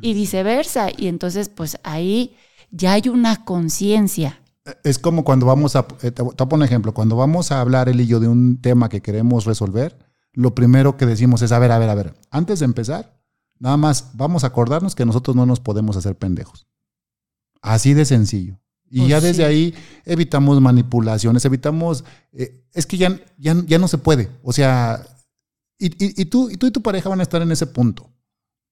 [0.00, 0.88] y viceversa.
[0.96, 2.36] Y entonces, pues ahí
[2.70, 4.42] ya hay una conciencia.
[4.82, 7.60] Es como cuando vamos a, eh, te voy a poner un ejemplo, cuando vamos a
[7.60, 9.96] hablar él y yo de un tema que queremos resolver,
[10.32, 13.18] lo primero que decimos es, a ver, a ver, a ver, antes de empezar,
[13.58, 16.66] nada más vamos a acordarnos que nosotros no nos podemos hacer pendejos.
[17.62, 18.58] Así de sencillo.
[18.88, 23.88] Y pues ya desde ahí evitamos manipulaciones, evitamos, eh, es que ya, ya, ya, no
[23.88, 24.30] se puede.
[24.42, 25.04] O sea,
[25.78, 28.10] y, y, tú, y tú y tu pareja van a estar en ese punto,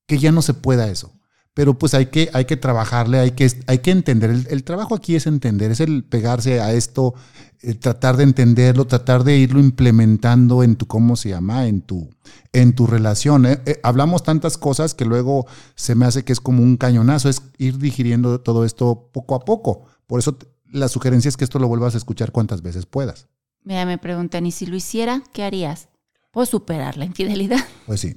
[0.07, 1.13] que ya no se pueda eso
[1.55, 4.47] pero pues hay que, hay que trabajarle, hay que, hay que entender.
[4.51, 7.15] El, trabajo aquí es entender, es el pegarse a esto,
[7.63, 11.69] eh, tratar de entenderlo, tratar de irlo implementando en tu, ¿cómo se llama?
[11.69, 12.11] En tu,
[12.53, 13.47] en tu relación.
[13.47, 13.61] ¿eh?
[13.67, 15.47] Eh, hablamos tantas cosas que luego
[15.77, 19.45] se me hace que es como un cañonazo, es ir digiriendo todo esto poco a
[19.45, 19.85] poco.
[20.09, 20.37] Por eso
[20.73, 23.29] la sugerencia es que esto lo vuelvas a escuchar cuantas veces puedas.
[23.63, 25.89] Mira, me preguntan, ¿y si lo hiciera, qué harías?
[26.35, 27.65] Puedo superar la infidelidad.
[27.87, 28.17] Pues sí.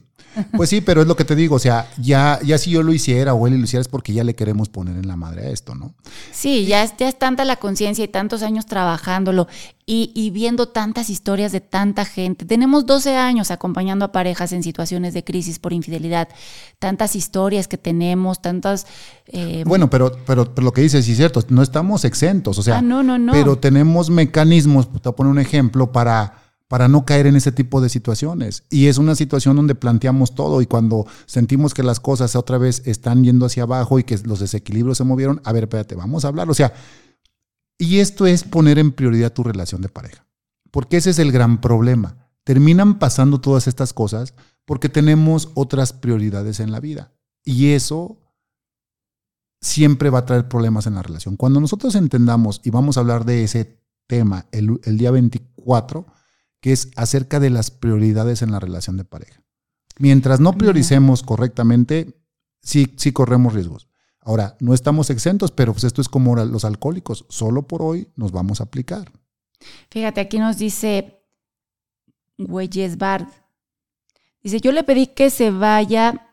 [0.56, 2.94] Pues sí, pero es lo que te digo, o sea, ya, ya si yo lo
[2.94, 5.50] hiciera o él lo hiciera es porque ya le queremos poner en la madre a
[5.50, 5.94] esto, ¿no?
[6.32, 9.48] Sí, ya es, ya es tanta la conciencia y tantos años trabajándolo
[9.86, 12.46] y, y, viendo tantas historias de tanta gente.
[12.46, 16.28] Tenemos 12 años acompañando a parejas en situaciones de crisis por infidelidad,
[16.78, 18.86] tantas historias que tenemos, tantas...
[19.28, 22.64] Eh, bueno, pero, pero, pero, lo que dices sí es cierto, no estamos exentos, o
[22.64, 23.32] sea, ah, no, no, no.
[23.32, 27.52] pero tenemos mecanismos, te voy a poner un ejemplo, para para no caer en ese
[27.52, 28.64] tipo de situaciones.
[28.70, 32.82] Y es una situación donde planteamos todo y cuando sentimos que las cosas otra vez
[32.86, 36.28] están yendo hacia abajo y que los desequilibrios se movieron, a ver, espérate, vamos a
[36.28, 36.50] hablar.
[36.50, 36.74] O sea,
[37.78, 40.26] y esto es poner en prioridad tu relación de pareja.
[40.72, 42.18] Porque ese es el gran problema.
[42.44, 44.34] Terminan pasando todas estas cosas
[44.66, 47.14] porque tenemos otras prioridades en la vida.
[47.46, 48.18] Y eso
[49.62, 51.38] siempre va a traer problemas en la relación.
[51.38, 56.06] Cuando nosotros entendamos, y vamos a hablar de ese tema el, el día 24,
[56.68, 59.42] que es acerca de las prioridades en la relación de pareja.
[60.00, 62.20] Mientras no prioricemos correctamente,
[62.62, 63.88] sí, sí corremos riesgos.
[64.20, 67.26] Ahora, no estamos exentos, pero pues esto es como los alcohólicos.
[67.30, 69.14] Solo por hoy nos vamos a aplicar.
[69.90, 71.22] Fíjate, aquí nos dice
[72.38, 73.30] Güeyes Bard.
[74.44, 76.27] Dice, yo le pedí que se vaya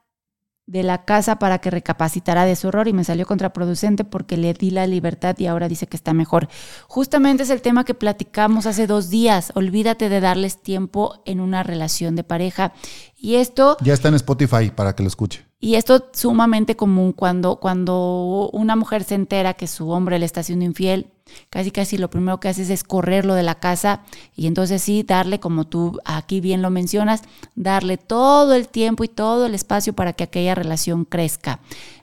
[0.67, 4.55] de la casa para que recapacitara de su error y me salió contraproducente porque le
[4.55, 6.49] di la libertad y ahora dice que está mejor.
[6.89, 9.53] Justamente es el tema que platicamos hace dos días.
[9.55, 12.73] Olvídate de darles tiempo en una relación de pareja.
[13.17, 13.77] Y esto...
[13.83, 15.45] Ya está en Spotify para que lo escuche.
[15.61, 20.27] Y esto es sumamente común cuando, cuando una mujer se entera que su hombre le
[20.27, 21.11] está siendo infiel,
[21.49, 24.03] casi casi lo primero que haces es correrlo de la casa
[24.37, 27.23] y entonces sí, darle, como tú aquí bien lo mencionas,
[27.55, 31.61] darle todo el tiempo y todo el espacio para que aquella relación crezca.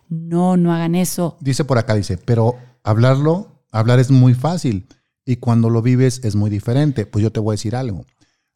[0.09, 1.37] No, no hagan eso.
[1.39, 4.87] Dice por acá, dice, pero hablarlo, hablar es muy fácil
[5.25, 7.05] y cuando lo vives es muy diferente.
[7.05, 8.05] Pues yo te voy a decir algo.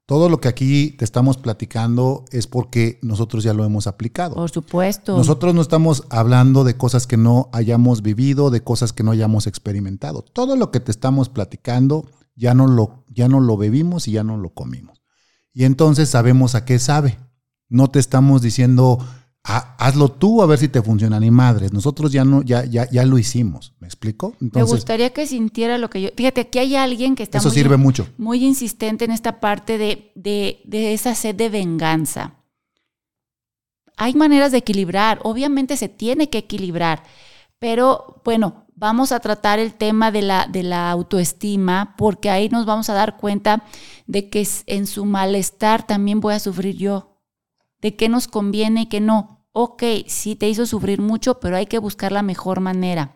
[0.08, 4.36] Todo lo que aquí te estamos platicando es porque nosotros ya lo hemos aplicado.
[4.36, 5.18] Por supuesto.
[5.18, 9.48] Nosotros no estamos hablando de cosas que no hayamos vivido, de cosas que no hayamos
[9.48, 10.22] experimentado.
[10.22, 14.24] Todo lo que te estamos platicando ya no lo, ya no lo bebimos y ya
[14.24, 15.02] no lo comimos.
[15.54, 17.18] Y entonces sabemos a qué sabe.
[17.68, 19.00] No te estamos diciendo,
[19.48, 21.72] hazlo tú a ver si te funciona, ni madres.
[21.72, 23.74] Nosotros ya no, ya, ya, ya lo hicimos.
[23.80, 24.34] ¿Me explico?
[24.40, 26.10] Me gustaría que sintiera lo que yo.
[26.16, 28.08] Fíjate, aquí hay alguien que está eso muy, sirve mucho.
[28.18, 32.34] muy insistente en esta parte de, de, de esa sed de venganza.
[33.98, 37.04] Hay maneras de equilibrar, obviamente se tiene que equilibrar,
[37.60, 42.66] pero bueno, vamos a tratar el tema de la, de la autoestima, porque ahí nos
[42.66, 43.64] vamos a dar cuenta
[44.06, 47.22] de que en su malestar también voy a sufrir yo,
[47.80, 51.66] de qué nos conviene y qué no ok, sí te hizo sufrir mucho, pero hay
[51.66, 53.16] que buscar la mejor manera.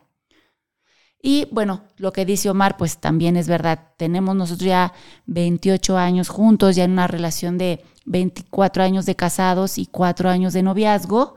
[1.22, 3.90] Y bueno, lo que dice Omar, pues también es verdad.
[3.98, 4.94] Tenemos nosotros ya
[5.26, 10.54] 28 años juntos, ya en una relación de 24 años de casados y 4 años
[10.54, 11.36] de noviazgo.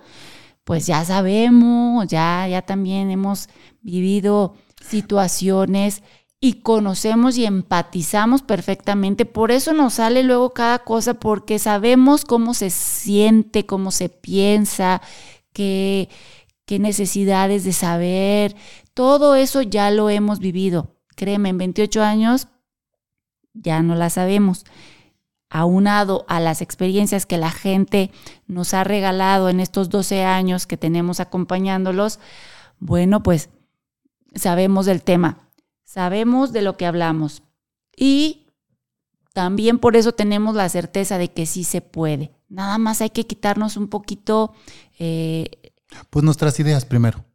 [0.63, 3.49] Pues ya sabemos, ya, ya también hemos
[3.81, 6.05] vivido situaciones
[6.45, 9.25] y conocemos y empatizamos perfectamente.
[9.27, 15.03] Por eso nos sale luego cada cosa, porque sabemos cómo se siente, cómo se piensa,
[15.53, 16.09] qué,
[16.67, 18.57] qué necesidades de saber.
[18.93, 20.97] Todo eso ya lo hemos vivido.
[21.15, 22.49] Créeme, en 28 años
[23.55, 24.65] ya no la sabemos.
[25.49, 28.11] Aunado a las experiencias que la gente
[28.49, 32.19] nos ha regalado en estos 12 años que tenemos acompañándolos,
[32.81, 33.49] bueno, pues
[34.35, 35.52] sabemos del tema
[35.93, 37.43] sabemos de lo que hablamos
[37.95, 38.47] y
[39.35, 42.33] también por eso tenemos la certeza de que sí se puede.
[42.49, 44.55] Nada más hay que quitarnos un poquito...
[44.99, 45.51] Eh,
[46.09, 47.27] pues nuestras ideas primero.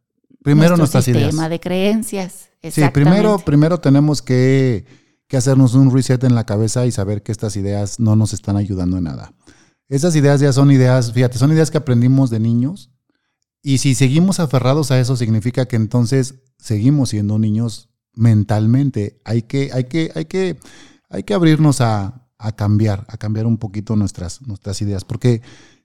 [0.42, 1.26] Primero nuestras ideas.
[1.26, 2.48] Sistema de creencias.
[2.68, 4.86] Sí, primero, primero tenemos que,
[5.28, 8.56] que hacernos un reset en la cabeza y saber que estas ideas no nos están
[8.56, 9.32] ayudando en nada.
[9.88, 12.90] Esas ideas ya son ideas, fíjate, son ideas que aprendimos de niños
[13.62, 17.88] y si seguimos aferrados a eso significa que entonces seguimos siendo niños
[18.18, 19.20] mentalmente.
[19.24, 20.58] Hay que, hay que, hay que,
[21.08, 25.42] hay que abrirnos a, cambiar, a cambiar un poquito nuestras, nuestras ideas, porque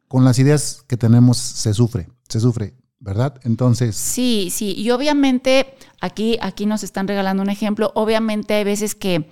[0.07, 2.73] con las ideas que tenemos se sufre, se sufre.
[2.99, 3.37] ¿verdad?
[3.43, 3.97] Entonces.
[3.97, 7.91] Sí, sí, y obviamente aquí, aquí nos están regalando un ejemplo.
[7.95, 9.29] Obviamente hay veces que,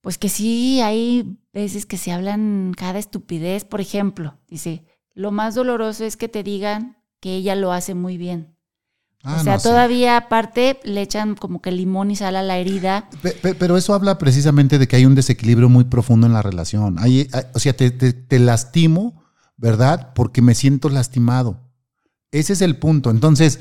[0.00, 3.66] pues que sí, hay veces que se hablan cada estupidez.
[3.66, 8.16] Por ejemplo, dice, lo más doloroso es que te digan que ella lo hace muy
[8.16, 8.56] bien.
[9.24, 13.08] Ah, o sea, todavía aparte le echan como que limón y sal a la herida.
[13.58, 16.98] Pero eso habla precisamente de que hay un desequilibrio muy profundo en la relación.
[16.98, 19.24] o sea, te, lastimo,
[19.56, 20.12] ¿verdad?
[20.14, 21.60] Porque me siento lastimado.
[22.30, 23.10] Ese es el punto.
[23.10, 23.58] Entonces,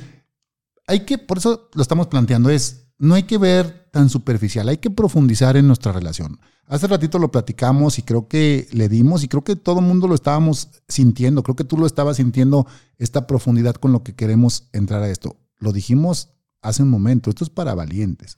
[0.86, 4.78] hay que, por eso lo estamos planteando, es, no hay que ver tan superficial, hay
[4.78, 6.40] que profundizar en nuestra relación.
[6.68, 10.08] Hace ratito lo platicamos y creo que le dimos y creo que todo el mundo
[10.08, 14.70] lo estábamos sintiendo, creo que tú lo estabas sintiendo esta profundidad con lo que queremos
[14.74, 16.30] entrar a esto lo dijimos
[16.62, 18.36] hace un momento, esto es para valientes.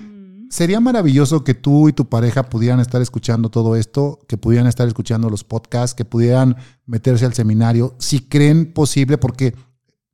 [0.00, 0.48] Mm.
[0.50, 4.86] Sería maravilloso que tú y tu pareja pudieran estar escuchando todo esto, que pudieran estar
[4.86, 6.56] escuchando los podcasts, que pudieran
[6.86, 9.54] meterse al seminario, si creen posible, porque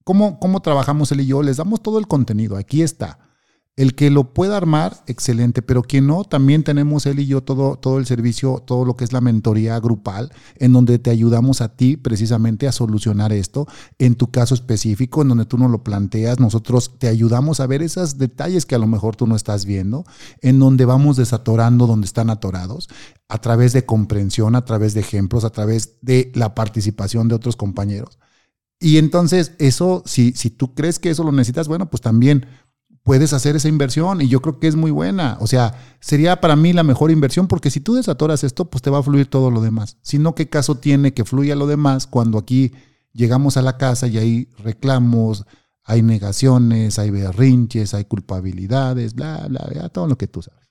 [0.02, 1.42] ¿cómo, cómo trabajamos él y yo?
[1.42, 3.18] Les damos todo el contenido, aquí está.
[3.76, 7.74] El que lo pueda armar, excelente, pero quien no, también tenemos él y yo todo,
[7.74, 11.74] todo el servicio, todo lo que es la mentoría grupal, en donde te ayudamos a
[11.74, 13.66] ti precisamente a solucionar esto.
[13.98, 17.82] En tu caso específico, en donde tú nos lo planteas, nosotros te ayudamos a ver
[17.82, 20.04] esos detalles que a lo mejor tú no estás viendo,
[20.40, 22.88] en donde vamos desatorando donde están atorados,
[23.28, 27.56] a través de comprensión, a través de ejemplos, a través de la participación de otros
[27.56, 28.20] compañeros.
[28.80, 32.46] Y entonces, eso, si, si tú crees que eso lo necesitas, bueno, pues también
[33.04, 35.36] puedes hacer esa inversión y yo creo que es muy buena.
[35.40, 38.90] O sea, sería para mí la mejor inversión porque si tú desatoras esto, pues te
[38.90, 39.98] va a fluir todo lo demás.
[40.02, 42.72] Si no, ¿qué caso tiene que fluya lo demás cuando aquí
[43.12, 45.44] llegamos a la casa y hay reclamos,
[45.84, 50.66] hay negaciones, hay berrinches, hay culpabilidades, bla, bla, bla, todo lo que tú sabes.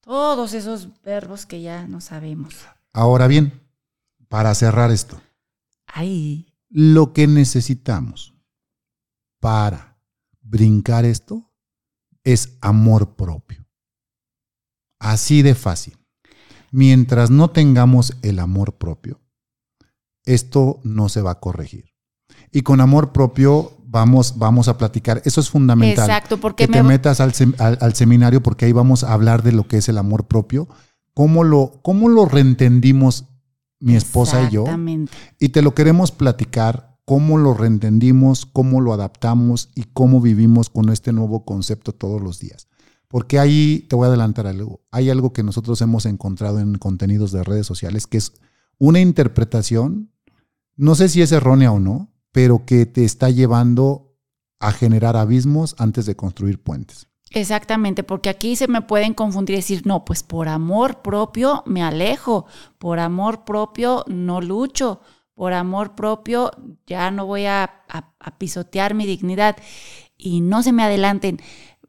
[0.00, 2.56] Todos esos verbos que ya no sabemos.
[2.92, 3.62] Ahora bien,
[4.28, 5.20] para cerrar esto,
[5.86, 8.34] Ay, lo que necesitamos
[9.38, 9.98] para
[10.42, 11.47] brincar esto
[12.32, 13.66] es amor propio.
[15.00, 15.96] Así de fácil.
[16.70, 19.20] Mientras no tengamos el amor propio,
[20.24, 21.86] esto no se va a corregir.
[22.52, 25.22] Y con amor propio vamos, vamos a platicar.
[25.24, 26.08] Eso es fundamental.
[26.08, 29.12] Exacto, porque que te me- metas al, sem- al- al seminario porque ahí vamos a
[29.12, 30.68] hablar de lo que es el amor propio,
[31.14, 33.24] cómo lo, cómo lo reentendimos
[33.80, 34.62] mi esposa y yo.
[34.62, 35.12] Exactamente.
[35.38, 40.90] Y te lo queremos platicar, cómo lo reentendimos, cómo lo adaptamos y cómo vivimos con
[40.90, 42.68] este nuevo concepto todos los días.
[43.08, 44.82] Porque ahí te voy a adelantar algo.
[44.90, 48.34] Hay algo que nosotros hemos encontrado en contenidos de redes sociales que es
[48.76, 50.12] una interpretación,
[50.76, 54.14] no sé si es errónea o no, pero que te está llevando
[54.60, 57.08] a generar abismos antes de construir puentes.
[57.30, 61.82] Exactamente, porque aquí se me pueden confundir y decir, no, pues por amor propio me
[61.82, 62.44] alejo,
[62.76, 65.00] por amor propio no lucho,
[65.38, 66.50] por amor propio
[66.86, 69.56] ya no voy a, a- a pisotear mi dignidad.
[70.16, 71.38] Y no se me adelanten,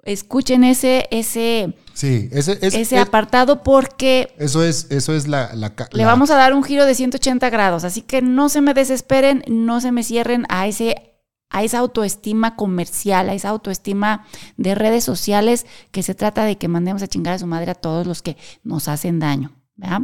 [0.04, 5.52] escuchen ese, ese, Sí, ese, es- ese es- apartado porque eso es, eso es la,
[5.91, 9.43] le vamos a dar un giro de 180 grados, así que no se me desesperen,
[9.47, 11.06] no se me cierren a ese
[11.52, 14.28] a esa autoestima comercial, a esa autoestima
[14.58, 17.76] de redes sociales que se trata de que mandemos a chingar a su madre a
[17.76, 20.02] todos los que nos hacen daño, ¿verdad?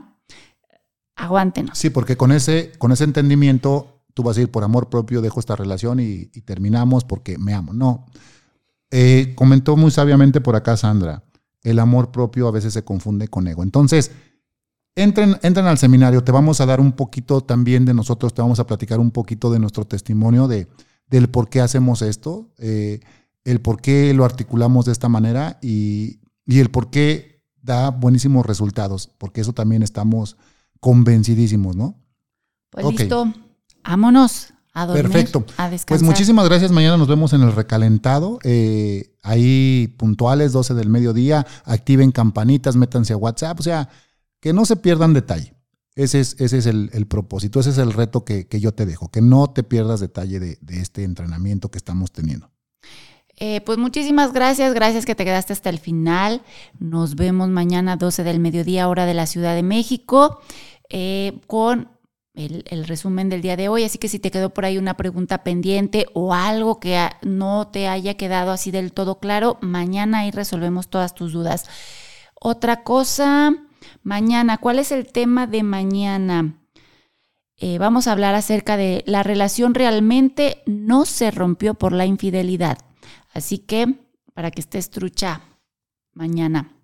[1.16, 1.78] Aguántenos.
[1.78, 5.40] Sí, porque con ese, con ese entendimiento tú vas a ir por amor propio, dejo
[5.40, 7.74] esta relación y, terminamos porque me amo.
[7.74, 8.06] No.
[8.92, 11.24] Eh, comentó muy sabiamente por acá Sandra,
[11.64, 13.62] el amor propio a veces se confunde con ego.
[13.64, 14.12] Entonces,
[14.96, 18.60] entren, entren al seminario, te vamos a dar un poquito también de nosotros, te vamos
[18.60, 20.68] a platicar un poquito de nuestro testimonio, de,
[21.10, 23.02] del por qué hacemos esto, eh,
[23.44, 28.46] el por qué lo articulamos de esta manera y, y el por qué da buenísimos
[28.46, 30.38] resultados, porque eso también estamos
[30.86, 32.00] convencidísimos, ¿no?
[32.70, 33.34] Pues listo,
[33.84, 35.44] vámonos a dormir, Perfecto.
[35.58, 35.88] a descansar.
[35.88, 36.72] Pues muchísimas gracias.
[36.72, 38.38] Mañana nos vemos en el recalentado.
[38.44, 41.48] eh, ahí puntuales, 12 del mediodía.
[41.64, 43.60] Activen campanitas, métanse a WhatsApp.
[43.60, 43.90] O sea,
[44.40, 45.56] que no se pierdan detalle.
[45.96, 48.86] Ese es, ese es el, el propósito, ese es el reto que, que yo te
[48.86, 52.52] dejo, que no te pierdas detalle de, de este entrenamiento que estamos teniendo.
[53.38, 56.42] Eh, pues muchísimas gracias, gracias que te quedaste hasta el final.
[56.80, 60.40] Nos vemos mañana 12 del mediodía, hora de la Ciudad de México,
[60.90, 61.90] eh, con
[62.36, 63.84] el, resumen del día de hoy.
[63.84, 67.88] Así que si te quedó por ahí una pregunta pendiente o algo que no te
[67.88, 71.66] haya quedado así del todo claro, mañana ahí resolvemos todas tus dudas.
[72.40, 73.54] Otra cosa,
[74.04, 76.62] mañana, ¿cuál es el tema de mañana?
[77.58, 82.78] Eh, vamos a hablar acerca de la relación realmente no se rompió por la infidelidad.
[83.34, 83.96] Así que
[84.34, 85.42] para que estés trucha
[86.14, 86.75] mañana.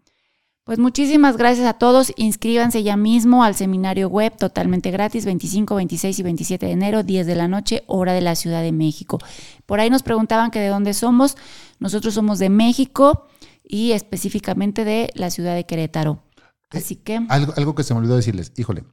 [0.63, 2.13] Pues muchísimas gracias a todos.
[2.17, 7.25] Inscríbanse ya mismo al seminario web totalmente gratis, 25, 26 y 27 de enero, 10
[7.25, 9.17] de la noche, hora de la Ciudad de México.
[9.65, 11.35] Por ahí nos preguntaban que de dónde somos.
[11.79, 13.25] Nosotros somos de México
[13.63, 16.23] y específicamente de la ciudad de Querétaro.
[16.69, 17.19] Así que...
[17.29, 18.83] Algo, algo que se me olvidó decirles, híjole,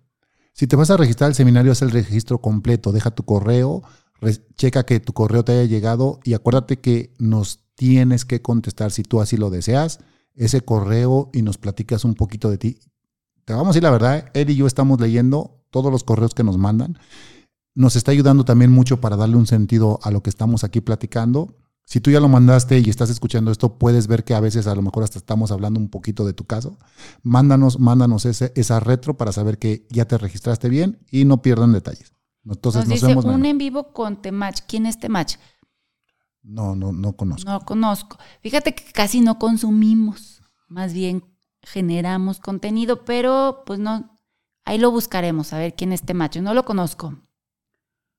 [0.55, 3.83] si te vas a registrar al seminario, haz el registro completo, deja tu correo,
[4.21, 8.91] re- checa que tu correo te haya llegado y acuérdate que nos tienes que contestar
[8.91, 10.01] si tú así lo deseas,
[10.39, 12.79] ese correo y nos platicas un poquito de ti.
[13.45, 16.45] Te vamos a decir la verdad, él y yo estamos leyendo todos los correos que
[16.45, 16.99] nos mandan.
[17.75, 21.57] Nos está ayudando también mucho para darle un sentido a lo que estamos aquí platicando.
[21.85, 24.75] Si tú ya lo mandaste y estás escuchando esto, puedes ver que a veces a
[24.75, 26.79] lo mejor hasta estamos hablando un poquito de tu caso.
[27.23, 31.73] Mándanos, mándanos ese, esa retro para saber que ya te registraste bien y no pierdan
[31.73, 32.13] detalles.
[32.45, 33.25] Entonces nos nos, dice vemos.
[33.25, 33.49] un mañana.
[33.49, 34.61] en vivo con Temach.
[34.67, 35.37] ¿Quién es Temach?
[36.49, 37.51] No, no, no conozco.
[37.51, 38.17] No conozco.
[38.41, 41.23] Fíjate que casi no consumimos, más bien
[41.63, 44.19] generamos contenido, pero pues no,
[44.65, 46.41] ahí lo buscaremos, a ver quién es Temacho.
[46.41, 47.15] No lo conozco,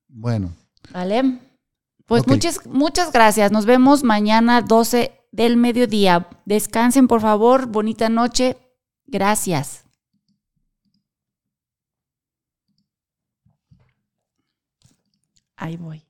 [0.07, 0.53] Bueno,
[0.91, 1.39] ¿vale?
[2.05, 3.51] Pues muchas, muchas gracias.
[3.51, 6.27] Nos vemos mañana 12 del mediodía.
[6.45, 7.65] Descansen, por favor.
[7.67, 8.57] Bonita noche.
[9.05, 9.85] Gracias.
[15.55, 16.08] Ahí voy.